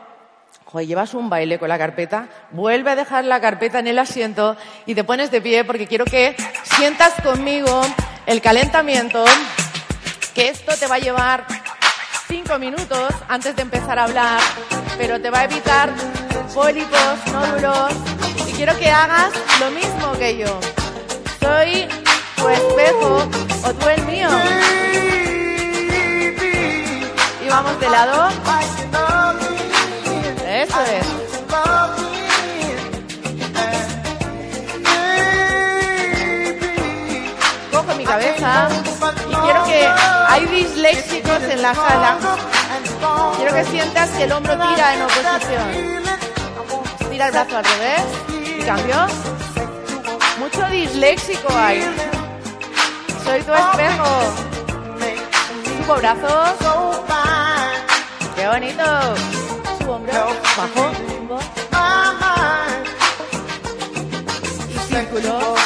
[0.84, 4.94] Llevas un baile con la carpeta, vuelve a dejar la carpeta en el asiento y
[4.94, 7.80] te pones de pie porque quiero que sientas conmigo
[8.26, 9.24] el calentamiento,
[10.34, 11.46] que esto te va a llevar
[12.28, 14.40] cinco minutos antes de empezar a hablar,
[14.98, 15.94] pero te va a evitar
[16.52, 17.92] pólipos, nódulos
[18.46, 20.60] y quiero que hagas lo mismo que yo.
[21.40, 21.88] Soy
[22.36, 23.28] tu espejo
[23.64, 24.28] o tú el mío
[27.48, 28.28] vamos de lado.
[30.46, 31.06] Eso es.
[37.70, 38.68] Cojo mi cabeza
[39.28, 39.86] y quiero que
[40.28, 42.16] hay disléxicos en la sala.
[43.36, 46.06] Quiero que sientas que el hombro tira en oposición.
[47.10, 48.02] Tira el brazo al revés
[48.58, 49.06] y cambio.
[50.38, 51.82] Mucho disléxico hay.
[53.24, 54.06] Soy tu espejo.
[55.64, 57.35] Subo brazos.
[58.36, 58.84] ¡Qué bonito!
[59.82, 60.12] Su hombro,
[60.56, 60.92] bajo.
[64.68, 65.65] Y círculo.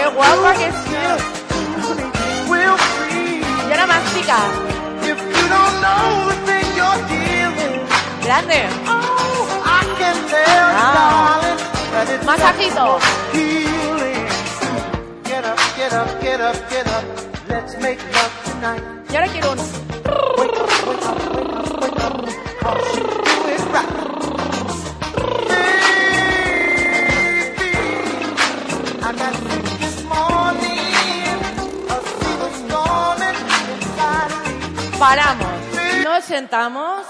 [0.00, 0.78] Qué guapa que sí.
[3.68, 4.38] Y ahora mastica.
[8.24, 8.66] Grande.
[8.86, 9.02] Ah.
[12.24, 12.98] Masajito.
[19.10, 19.58] Y ahora quiero un...
[35.00, 35.46] Paramos,
[36.04, 37.06] nos sentamos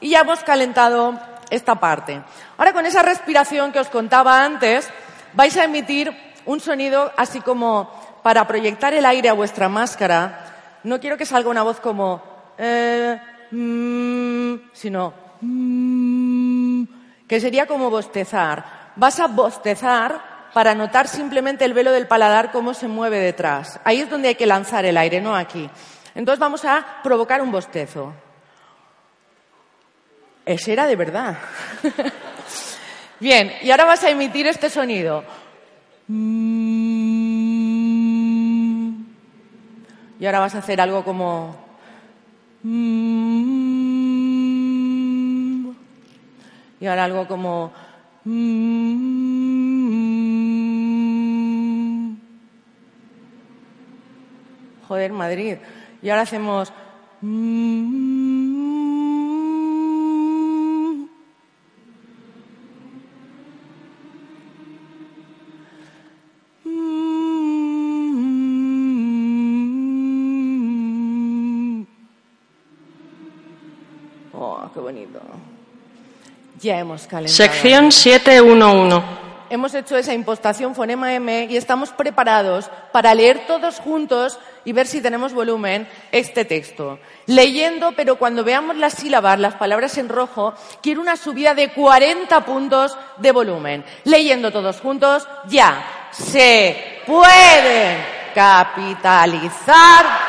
[0.00, 1.16] y ya hemos calentado
[1.50, 2.20] esta parte.
[2.56, 4.90] Ahora con esa respiración que os contaba antes,
[5.34, 6.12] vais a emitir
[6.46, 7.92] un sonido así como
[8.24, 10.80] para proyectar el aire a vuestra máscara.
[10.82, 12.20] No quiero que salga una voz como
[12.58, 13.20] eh,
[13.52, 16.82] mm, sino mm,
[17.28, 18.64] que sería como bostezar.
[18.96, 23.78] Vas a bostezar para notar simplemente el velo del paladar cómo se mueve detrás.
[23.84, 25.70] Ahí es donde hay que lanzar el aire, no aquí.
[26.18, 28.12] Entonces vamos a provocar un bostezo.
[30.44, 31.38] Ese era de verdad.
[33.20, 35.22] Bien, y ahora vas a emitir este sonido.
[40.18, 41.56] Y ahora vas a hacer algo como...
[46.80, 47.72] Y ahora algo como...
[54.88, 55.58] Joder, Madrid.
[56.02, 56.72] Y ahora hacemos...
[74.32, 75.20] Oh, qué bonito.
[76.60, 77.34] Ya hemos calentado.
[77.34, 79.02] Sección 711.
[79.50, 84.38] Hemos hecho esa impostación fonema M y estamos preparados para leer todos juntos
[84.68, 86.98] y ver si tenemos volumen este texto.
[87.24, 90.52] Leyendo, pero cuando veamos las sílabas, las palabras en rojo,
[90.82, 93.82] quiero una subida de 40 puntos de volumen.
[94.04, 96.10] Leyendo todos juntos, ya.
[96.12, 97.96] Se pueden
[98.34, 100.27] capitalizar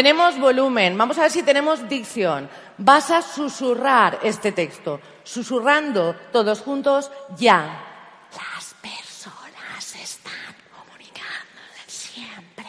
[0.00, 0.96] Tenemos volumen.
[0.96, 2.48] Vamos a ver si tenemos dicción.
[2.78, 4.98] Vas a susurrar este texto.
[5.24, 7.84] Susurrando todos juntos ya.
[8.32, 12.64] Las personas están comunicando siempre.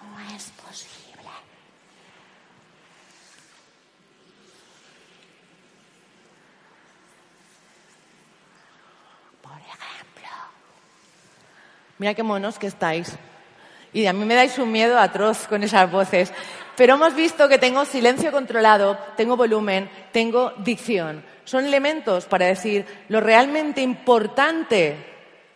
[0.00, 1.28] No es posible.
[9.42, 10.30] Por ejemplo.
[11.98, 13.18] Mira qué monos que estáis.
[13.92, 16.32] Y a mí me dais un miedo atroz con esas voces.
[16.76, 21.24] Pero hemos visto que tengo silencio controlado, tengo volumen, tengo dicción.
[21.44, 24.96] Son elementos para decir lo realmente importante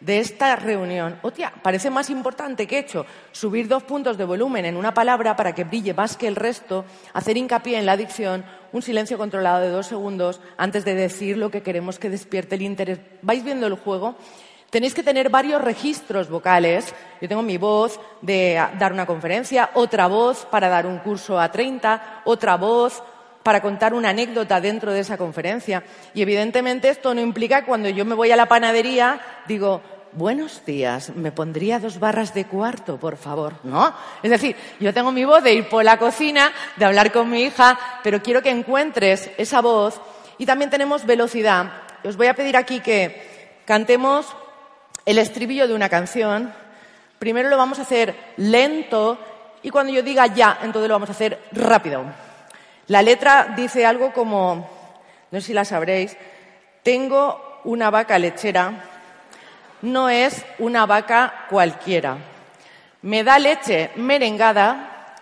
[0.00, 1.18] de esta reunión.
[1.22, 5.36] Hostia, parece más importante que he hecho subir dos puntos de volumen en una palabra
[5.36, 9.60] para que brille más que el resto, hacer hincapié en la dicción, un silencio controlado
[9.60, 12.98] de dos segundos antes de decir lo que queremos que despierte el interés.
[13.22, 14.16] ¿Vais viendo el juego?
[14.72, 16.94] Tenéis que tener varios registros vocales.
[17.20, 21.52] Yo tengo mi voz de dar una conferencia, otra voz para dar un curso a
[21.52, 23.02] 30, otra voz
[23.42, 25.84] para contar una anécdota dentro de esa conferencia.
[26.14, 31.14] Y evidentemente esto no implica cuando yo me voy a la panadería, digo, buenos días,
[31.16, 33.56] me pondría dos barras de cuarto, por favor.
[33.64, 33.94] ¿No?
[34.22, 37.42] Es decir, yo tengo mi voz de ir por la cocina, de hablar con mi
[37.42, 40.00] hija, pero quiero que encuentres esa voz.
[40.38, 41.70] Y también tenemos velocidad.
[42.02, 44.34] Os voy a pedir aquí que cantemos
[45.05, 46.53] el estribillo de una canción,
[47.18, 49.18] primero lo vamos a hacer lento
[49.62, 52.05] y cuando yo diga ya, entonces lo vamos a hacer rápido.
[52.88, 54.68] La letra dice algo como,
[55.30, 56.16] no sé si la sabréis,
[56.82, 58.72] tengo una vaca lechera,
[59.82, 62.16] no es una vaca cualquiera.
[63.03, 65.14] Me da leche merengada,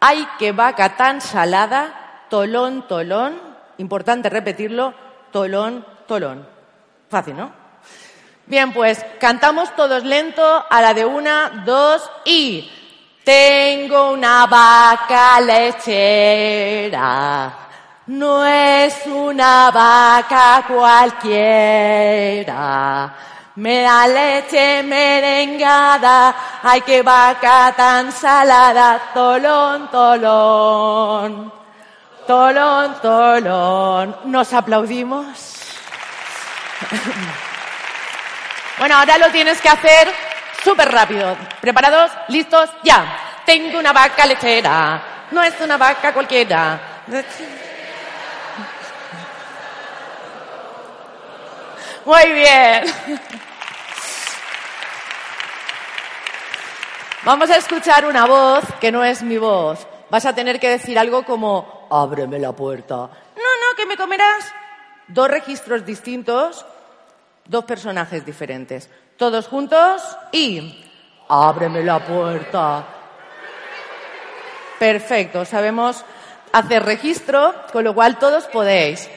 [0.00, 3.40] ay que vaca tan salada, tolón, tolón,
[3.78, 4.94] importante repetirlo,
[5.32, 6.46] tolón, tolón.
[7.08, 7.57] Fácil, ¿no?
[8.48, 12.72] Bien, pues cantamos todos lento a la de una, dos y...
[13.28, 16.88] Tengo una vaca lechera,
[18.06, 22.46] no es una vaca cualquiera.
[23.56, 31.52] Me da leche merengada, ay qué vaca tan salada, tolón, tolón,
[32.26, 34.16] tolón, tolón.
[34.24, 35.26] ¿Nos aplaudimos?
[38.78, 40.08] Bueno, ahora lo tienes que hacer
[40.62, 41.36] súper rápido.
[41.60, 42.12] ¿Preparados?
[42.28, 42.70] ¿Listos?
[42.84, 43.42] Ya.
[43.44, 45.26] Tengo una vaca lechera.
[45.32, 47.02] No es una vaca cualquiera.
[52.04, 52.84] Muy bien.
[57.24, 59.86] Vamos a escuchar una voz que no es mi voz.
[60.08, 62.94] Vas a tener que decir algo como, ábreme la puerta.
[62.94, 64.52] No, no, que me comerás.
[65.08, 66.64] Dos registros distintos
[67.48, 68.88] dos personajes diferentes.
[69.16, 70.84] Todos juntos y
[71.28, 72.86] ábreme la puerta.
[74.78, 76.04] Perfecto, sabemos
[76.52, 79.08] hacer registro, con lo cual todos podéis.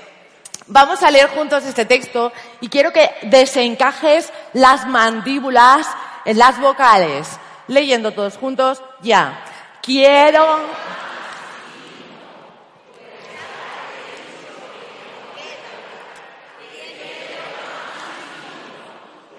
[0.68, 5.88] Vamos a leer juntos este texto y quiero que desencajes las mandíbulas
[6.26, 7.28] en las vocales.
[7.68, 9.44] Leyendo todos juntos, ya.
[9.82, 10.60] Quiero.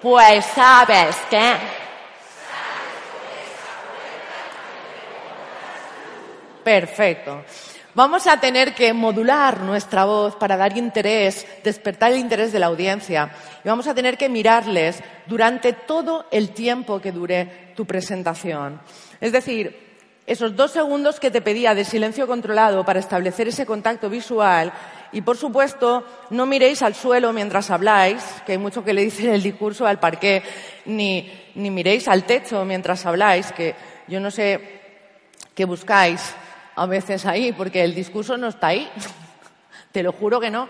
[0.03, 1.53] Pues sabes que.
[6.61, 7.45] Perfecto.
[7.95, 12.65] Vamos a tener que modular nuestra voz para dar interés, despertar el interés de la
[12.65, 13.31] audiencia.
[13.63, 18.81] Y vamos a tener que mirarles durante todo el tiempo que dure tu presentación.
[19.21, 19.93] Es decir,
[20.27, 24.73] esos dos segundos que te pedía de silencio controlado para establecer ese contacto visual.
[25.13, 29.29] Y, por supuesto, no miréis al suelo mientras habláis, que hay mucho que le dicen
[29.29, 30.43] el discurso al parqué,
[30.85, 33.75] ni, ni miréis al techo mientras habláis, que
[34.07, 34.81] yo no sé
[35.53, 36.33] qué buscáis
[36.75, 38.89] a veces ahí, porque el discurso no está ahí.
[39.91, 40.67] Te lo juro que no.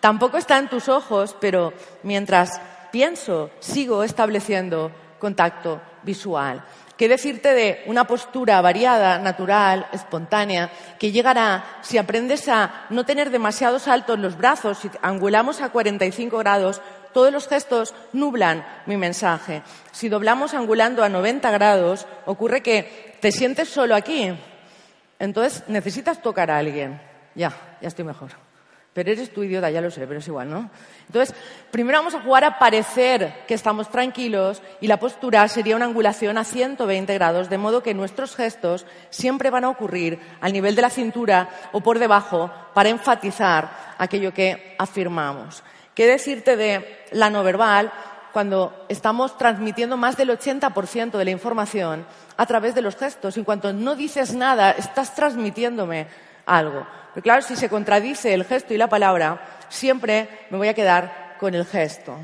[0.00, 1.72] Tampoco está en tus ojos, pero
[2.02, 2.60] mientras
[2.90, 6.64] pienso, sigo estableciendo contacto visual.
[6.96, 13.30] ¿Qué decirte de una postura variada, natural, espontánea, que llegará si aprendes a no tener
[13.30, 16.80] demasiados altos los brazos, si angulamos a 45 grados,
[17.12, 19.62] todos los gestos nublan mi mensaje.
[19.92, 24.32] Si doblamos angulando a 90 grados, ocurre que te sientes solo aquí,
[25.18, 27.00] entonces necesitas tocar a alguien.
[27.34, 28.43] Ya, ya estoy mejor.
[28.94, 30.70] Pero eres tu idiota, ya lo sé, pero es igual, ¿no?
[31.08, 31.34] Entonces,
[31.72, 36.38] primero vamos a jugar a parecer que estamos tranquilos y la postura sería una angulación
[36.38, 40.82] a 120 grados, de modo que nuestros gestos siempre van a ocurrir al nivel de
[40.82, 45.64] la cintura o por debajo para enfatizar aquello que afirmamos.
[45.92, 47.92] ¿Qué decirte de la no verbal?
[48.34, 52.04] cuando estamos transmitiendo más del 80% de la información
[52.36, 53.36] a través de los gestos.
[53.36, 56.08] En cuanto no dices nada, estás transmitiéndome
[56.46, 56.86] algo.
[57.14, 61.36] Pero claro, si se contradice el gesto y la palabra, siempre me voy a quedar
[61.38, 62.16] con el gesto.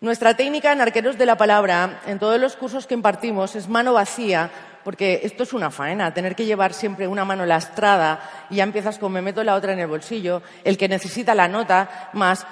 [0.00, 3.94] Nuestra técnica en arqueros de la palabra, en todos los cursos que impartimos, es mano
[3.94, 4.50] vacía,
[4.84, 8.98] porque esto es una faena, tener que llevar siempre una mano lastrada y ya empiezas
[8.98, 12.46] con me meto la otra en el bolsillo, el que necesita la nota, más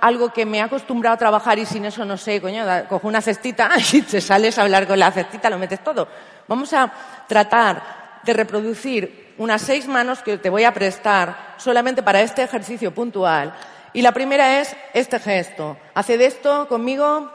[0.00, 3.20] algo que me he acostumbrado a trabajar y sin eso no sé, coño, cojo una
[3.20, 6.06] cestita y te sales a hablar con la cestita, lo metes todo.
[6.46, 6.92] Vamos a
[7.26, 12.92] tratar de reproducir unas seis manos que te voy a prestar solamente para este ejercicio
[12.94, 13.54] puntual.
[13.92, 15.76] Y la primera es este gesto.
[15.94, 17.30] Haced esto conmigo,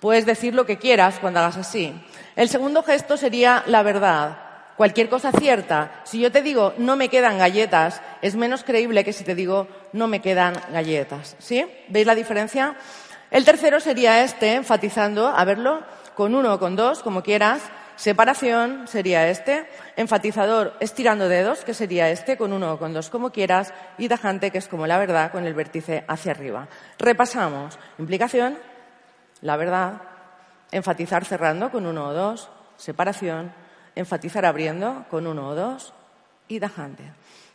[0.00, 1.92] puedes decir lo que quieras cuando hagas así.
[2.36, 4.38] El segundo gesto sería la verdad
[4.76, 9.12] cualquier cosa cierta, si yo te digo no me quedan galletas, es menos creíble que
[9.12, 11.36] si te digo no me quedan galletas.
[11.38, 11.64] ¿Sí?
[11.88, 12.76] ¿Veis la diferencia?
[13.30, 15.82] El tercero sería este, enfatizando, a verlo,
[16.14, 17.62] con uno o con dos, como quieras.
[17.96, 19.66] Separación sería este.
[19.96, 23.72] Enfatizador, estirando dedos, que sería este, con uno o con dos, como quieras.
[23.98, 26.68] Y tajante, que es como la verdad, con el vértice hacia arriba.
[26.98, 27.78] Repasamos.
[27.98, 28.58] Implicación,
[29.40, 30.02] la verdad.
[30.72, 32.50] Enfatizar cerrando con uno o dos.
[32.76, 33.52] Separación,
[33.94, 35.94] enfatizar abriendo con uno o dos
[36.48, 37.04] y dejante.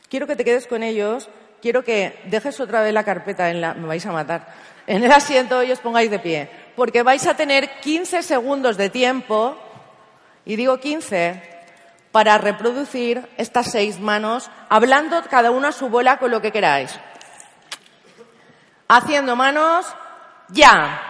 [0.09, 1.29] Quiero que te quedes con ellos,
[1.61, 3.73] quiero que dejes otra vez la carpeta en la...
[3.73, 4.47] me vais a matar,
[4.87, 8.89] en el asiento y os pongáis de pie, porque vais a tener 15 segundos de
[8.89, 9.57] tiempo,
[10.49, 11.43] y digo 15,
[12.11, 16.99] para reproducir estas seis manos, hablando cada uno a su bola con lo que queráis.
[18.87, 19.85] Haciendo manos,
[20.47, 21.03] ya.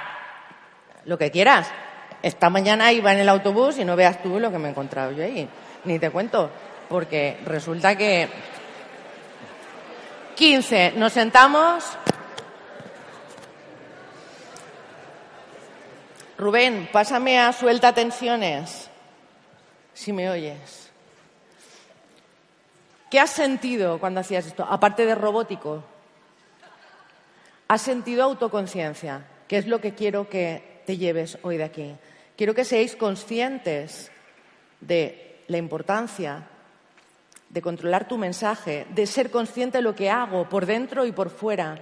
[1.05, 1.71] Lo que quieras.
[2.21, 5.13] Esta mañana iba en el autobús y no veas tú lo que me he encontrado
[5.13, 5.47] yo ahí.
[5.85, 6.51] Ni te cuento,
[6.89, 8.27] porque resulta que
[10.35, 11.85] 15, nos sentamos.
[16.37, 18.88] Rubén, pásame a suelta tensiones,
[19.99, 20.89] si me oyes.
[23.11, 24.63] ¿Qué has sentido cuando hacías esto?
[24.63, 25.83] Aparte de robótico,
[27.67, 31.95] has sentido autoconciencia, que es lo que quiero que te lleves hoy de aquí.
[32.37, 34.09] Quiero que seáis conscientes
[34.79, 36.47] de la importancia
[37.49, 41.29] de controlar tu mensaje, de ser consciente de lo que hago por dentro y por
[41.29, 41.77] fuera.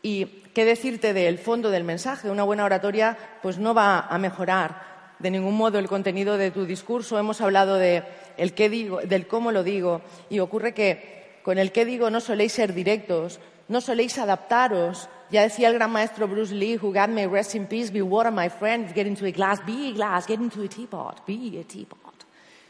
[0.00, 2.30] Y qué decirte del fondo del mensaje.
[2.30, 6.64] Una buena oratoria pues no va a mejorar de ningún modo el contenido de tu
[6.66, 7.18] discurso.
[7.18, 8.02] Hemos hablado de
[8.36, 12.20] el qué digo, del cómo lo digo y ocurre que con el qué digo no
[12.20, 17.08] soléis ser directos, no soléis adaptaros ya decía el gran maestro Bruce Lee, who got
[17.08, 20.26] me rest in peace, be water, my friend, get into a glass, be a glass,
[20.26, 22.05] get into a teapot, be a teapot.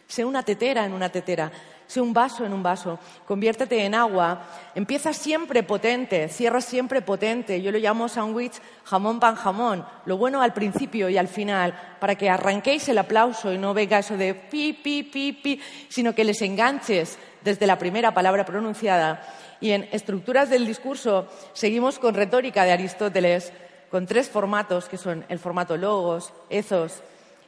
[0.06, 1.50] Sé una tetera en una tetera,
[1.86, 4.40] sé un vaso en un vaso, conviértete en agua,
[4.74, 7.60] empieza siempre potente, cierra siempre potente.
[7.60, 8.54] Yo lo llamo sandwich
[8.84, 13.52] jamón pan jamón, lo bueno al principio y al final, para que arranquéis el aplauso
[13.52, 17.78] y no venga eso de pi, pi, pi, pi, sino que les enganches desde la
[17.78, 19.22] primera palabra pronunciada.
[19.60, 23.52] Y en estructuras del discurso seguimos con retórica de Aristóteles,
[23.90, 27.02] con tres formatos que son el formato logos, ethos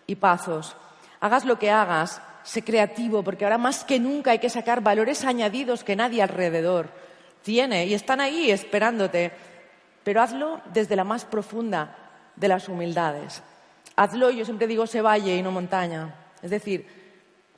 [0.06, 0.76] y pazos.
[1.20, 5.22] Hagas lo que hagas, sé creativo, porque ahora más que nunca hay que sacar valores
[5.24, 6.88] añadidos que nadie alrededor
[7.42, 9.32] tiene y están ahí esperándote.
[10.02, 11.94] Pero hazlo desde la más profunda
[12.36, 13.42] de las humildades.
[13.96, 16.14] Hazlo, yo siempre digo, se valle y no montaña.
[16.40, 16.86] Es decir,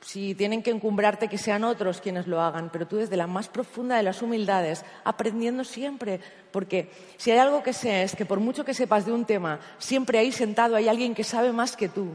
[0.01, 3.47] si tienen que encumbrarte, que sean otros quienes lo hagan, pero tú desde la más
[3.47, 6.19] profunda de las humildades, aprendiendo siempre,
[6.51, 9.61] porque si hay algo que sé es que por mucho que sepas de un tema,
[9.77, 12.09] siempre ahí sentado hay alguien que sabe más que tú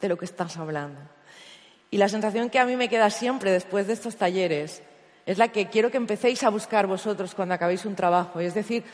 [0.00, 1.15] de lo que estás hablando.
[1.96, 4.82] Y la sensación que a mí me queda siempre después de estos talleres
[5.24, 8.38] es la que quiero que empecéis a buscar vosotros cuando acabéis un trabajo.
[8.38, 8.84] Es decir,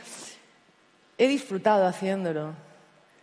[1.18, 2.52] he disfrutado haciéndolo,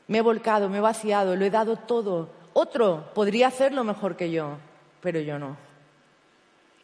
[0.09, 2.29] me he volcado, me he vaciado, lo he dado todo.
[2.51, 4.57] Otro podría hacerlo mejor que yo,
[4.99, 5.55] pero yo no.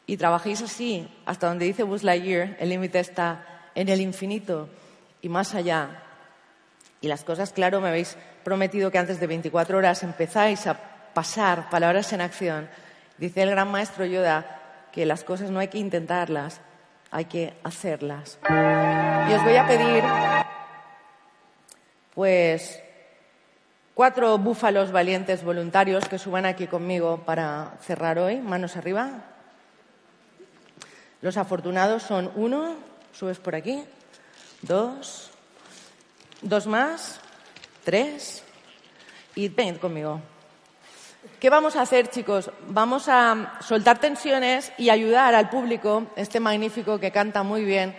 [0.06, 4.70] Y trabajéis así, hasta donde dice Buzz Lightyear, el límite está en el infinito
[5.22, 6.02] y más allá.
[7.02, 8.16] Y las cosas, claro, me habéis
[8.46, 10.80] prometido que antes de 24 horas empezáis a
[11.14, 12.70] pasar palabras en acción.
[13.18, 14.62] Dice el gran maestro Yoda
[14.92, 16.62] que las cosas no hay que intentarlas,
[17.12, 18.40] hay que hacerlas.
[18.50, 20.04] Y os voy a pedir,
[22.14, 22.82] pues,
[23.94, 28.40] cuatro búfalos valientes voluntarios que suban aquí conmigo para cerrar hoy.
[28.40, 29.12] Manos arriba.
[31.22, 32.76] Los afortunados son uno,
[33.14, 33.84] subes por aquí,
[34.62, 35.32] dos,
[36.42, 37.20] dos más,
[37.84, 38.44] tres,
[39.34, 40.22] y ven conmigo.
[41.40, 42.50] ¿Qué vamos a hacer, chicos?
[42.70, 47.94] Vamos a soltar tensiones y ayudar al público, este magnífico que canta muy bien,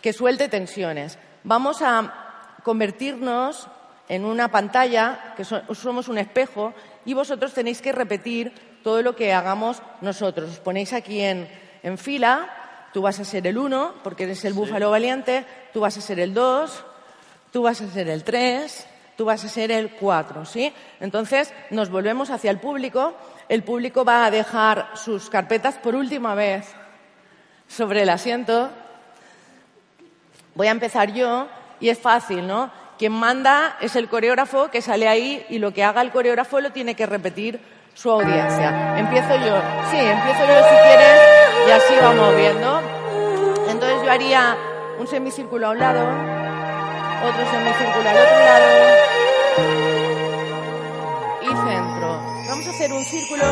[0.00, 1.18] que suelte tensiones.
[1.42, 3.66] Vamos a convertirnos
[4.08, 6.72] en una pantalla, que somos un espejo,
[7.04, 8.52] y vosotros tenéis que repetir
[8.84, 10.50] todo lo que hagamos nosotros.
[10.50, 11.48] Os ponéis aquí en,
[11.82, 12.48] en fila,
[12.92, 16.20] tú vas a ser el uno, porque eres el búfalo valiente, tú vas a ser
[16.20, 16.84] el dos,
[17.50, 18.86] tú vas a ser el tres,
[19.18, 20.72] tú vas a ser el cuatro, ¿sí?
[21.00, 23.14] Entonces nos volvemos hacia el público,
[23.48, 26.72] el público va a dejar sus carpetas por última vez
[27.66, 28.70] sobre el asiento.
[30.54, 31.48] Voy a empezar yo
[31.80, 32.70] y es fácil, ¿no?
[32.96, 36.70] Quien manda es el coreógrafo que sale ahí y lo que haga el coreógrafo lo
[36.70, 37.60] tiene que repetir
[37.94, 39.00] su audiencia.
[39.00, 39.60] Empiezo yo.
[39.90, 41.20] Sí, empiezo yo si quieres
[41.66, 42.80] y así vamos viendo.
[43.68, 44.56] Entonces yo haría
[45.00, 46.06] un semicírculo a un lado,
[47.22, 48.66] otro semicírculo al otro lado
[51.42, 52.20] y centro.
[52.48, 53.44] Vamos a hacer un círculo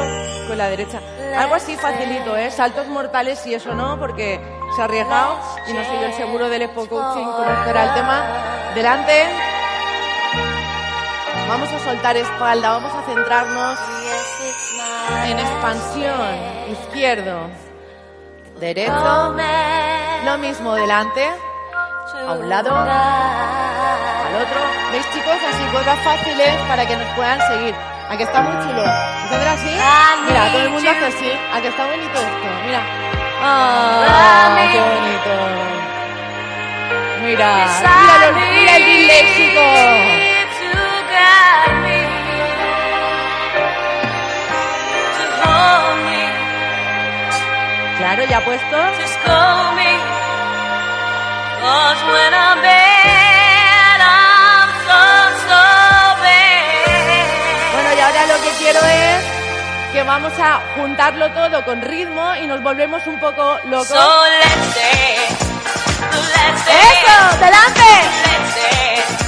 [0.48, 1.00] con la derecha.
[1.36, 2.50] Algo así facilito, ¿eh?
[2.50, 4.40] Saltos mortales y eso no, porque
[4.74, 5.38] se ha arriesgado
[5.68, 8.24] y no soy yo el seguro del Expo Coaching conocerá el tema.
[8.74, 9.26] Delante.
[11.48, 13.78] Vamos a soltar espalda, vamos a centrarnos
[15.26, 16.72] en expansión.
[16.72, 17.48] Izquierdo,
[18.58, 19.36] derecho.
[20.24, 21.28] Lo mismo delante,
[22.14, 24.60] a un lado, al otro.
[24.92, 25.34] ¿Veis chicos?
[25.34, 27.74] Así cosas fáciles para que nos puedan seguir.
[28.08, 28.84] Aquí está muy chulo.
[29.24, 29.70] ¿Entonces así?
[30.28, 31.32] Mira, todo el mundo hace así.
[31.52, 32.48] Aquí está bonito esto.
[32.64, 32.80] Mira.
[33.42, 34.56] ¡Ah!
[34.72, 35.30] ¡Qué bonito!
[37.22, 39.60] Mira, mira, mira el disléxico.
[47.98, 48.76] Claro, ya puesto.
[57.72, 59.24] Bueno, y ahora lo que quiero es
[59.92, 63.90] que vamos a juntarlo todo con ritmo y nos volvemos un poco locos.
[66.68, 67.38] ¡Eso!
[67.40, 69.25] ¡Delante!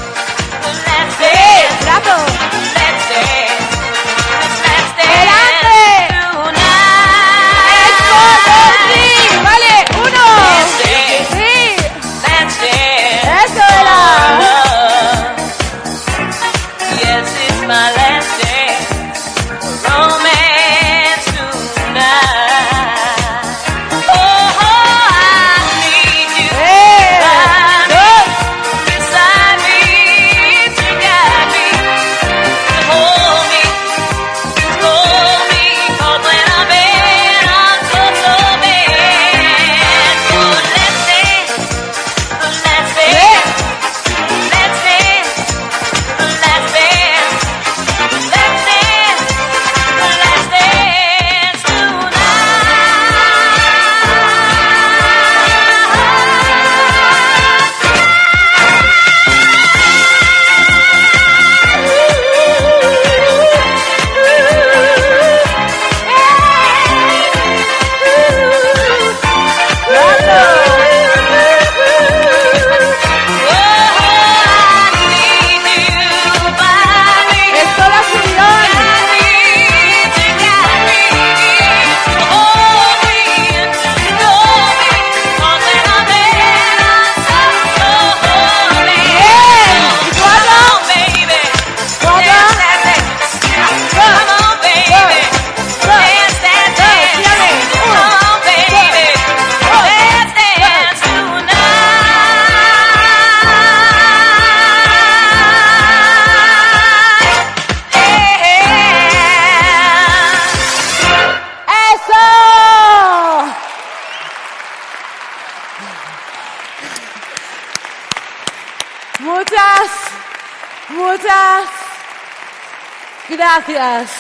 [123.66, 124.11] Gracias.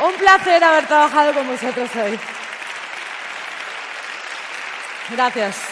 [0.00, 2.18] Un placer haber trabajado con vosotros hoy.
[5.10, 5.71] Gracias.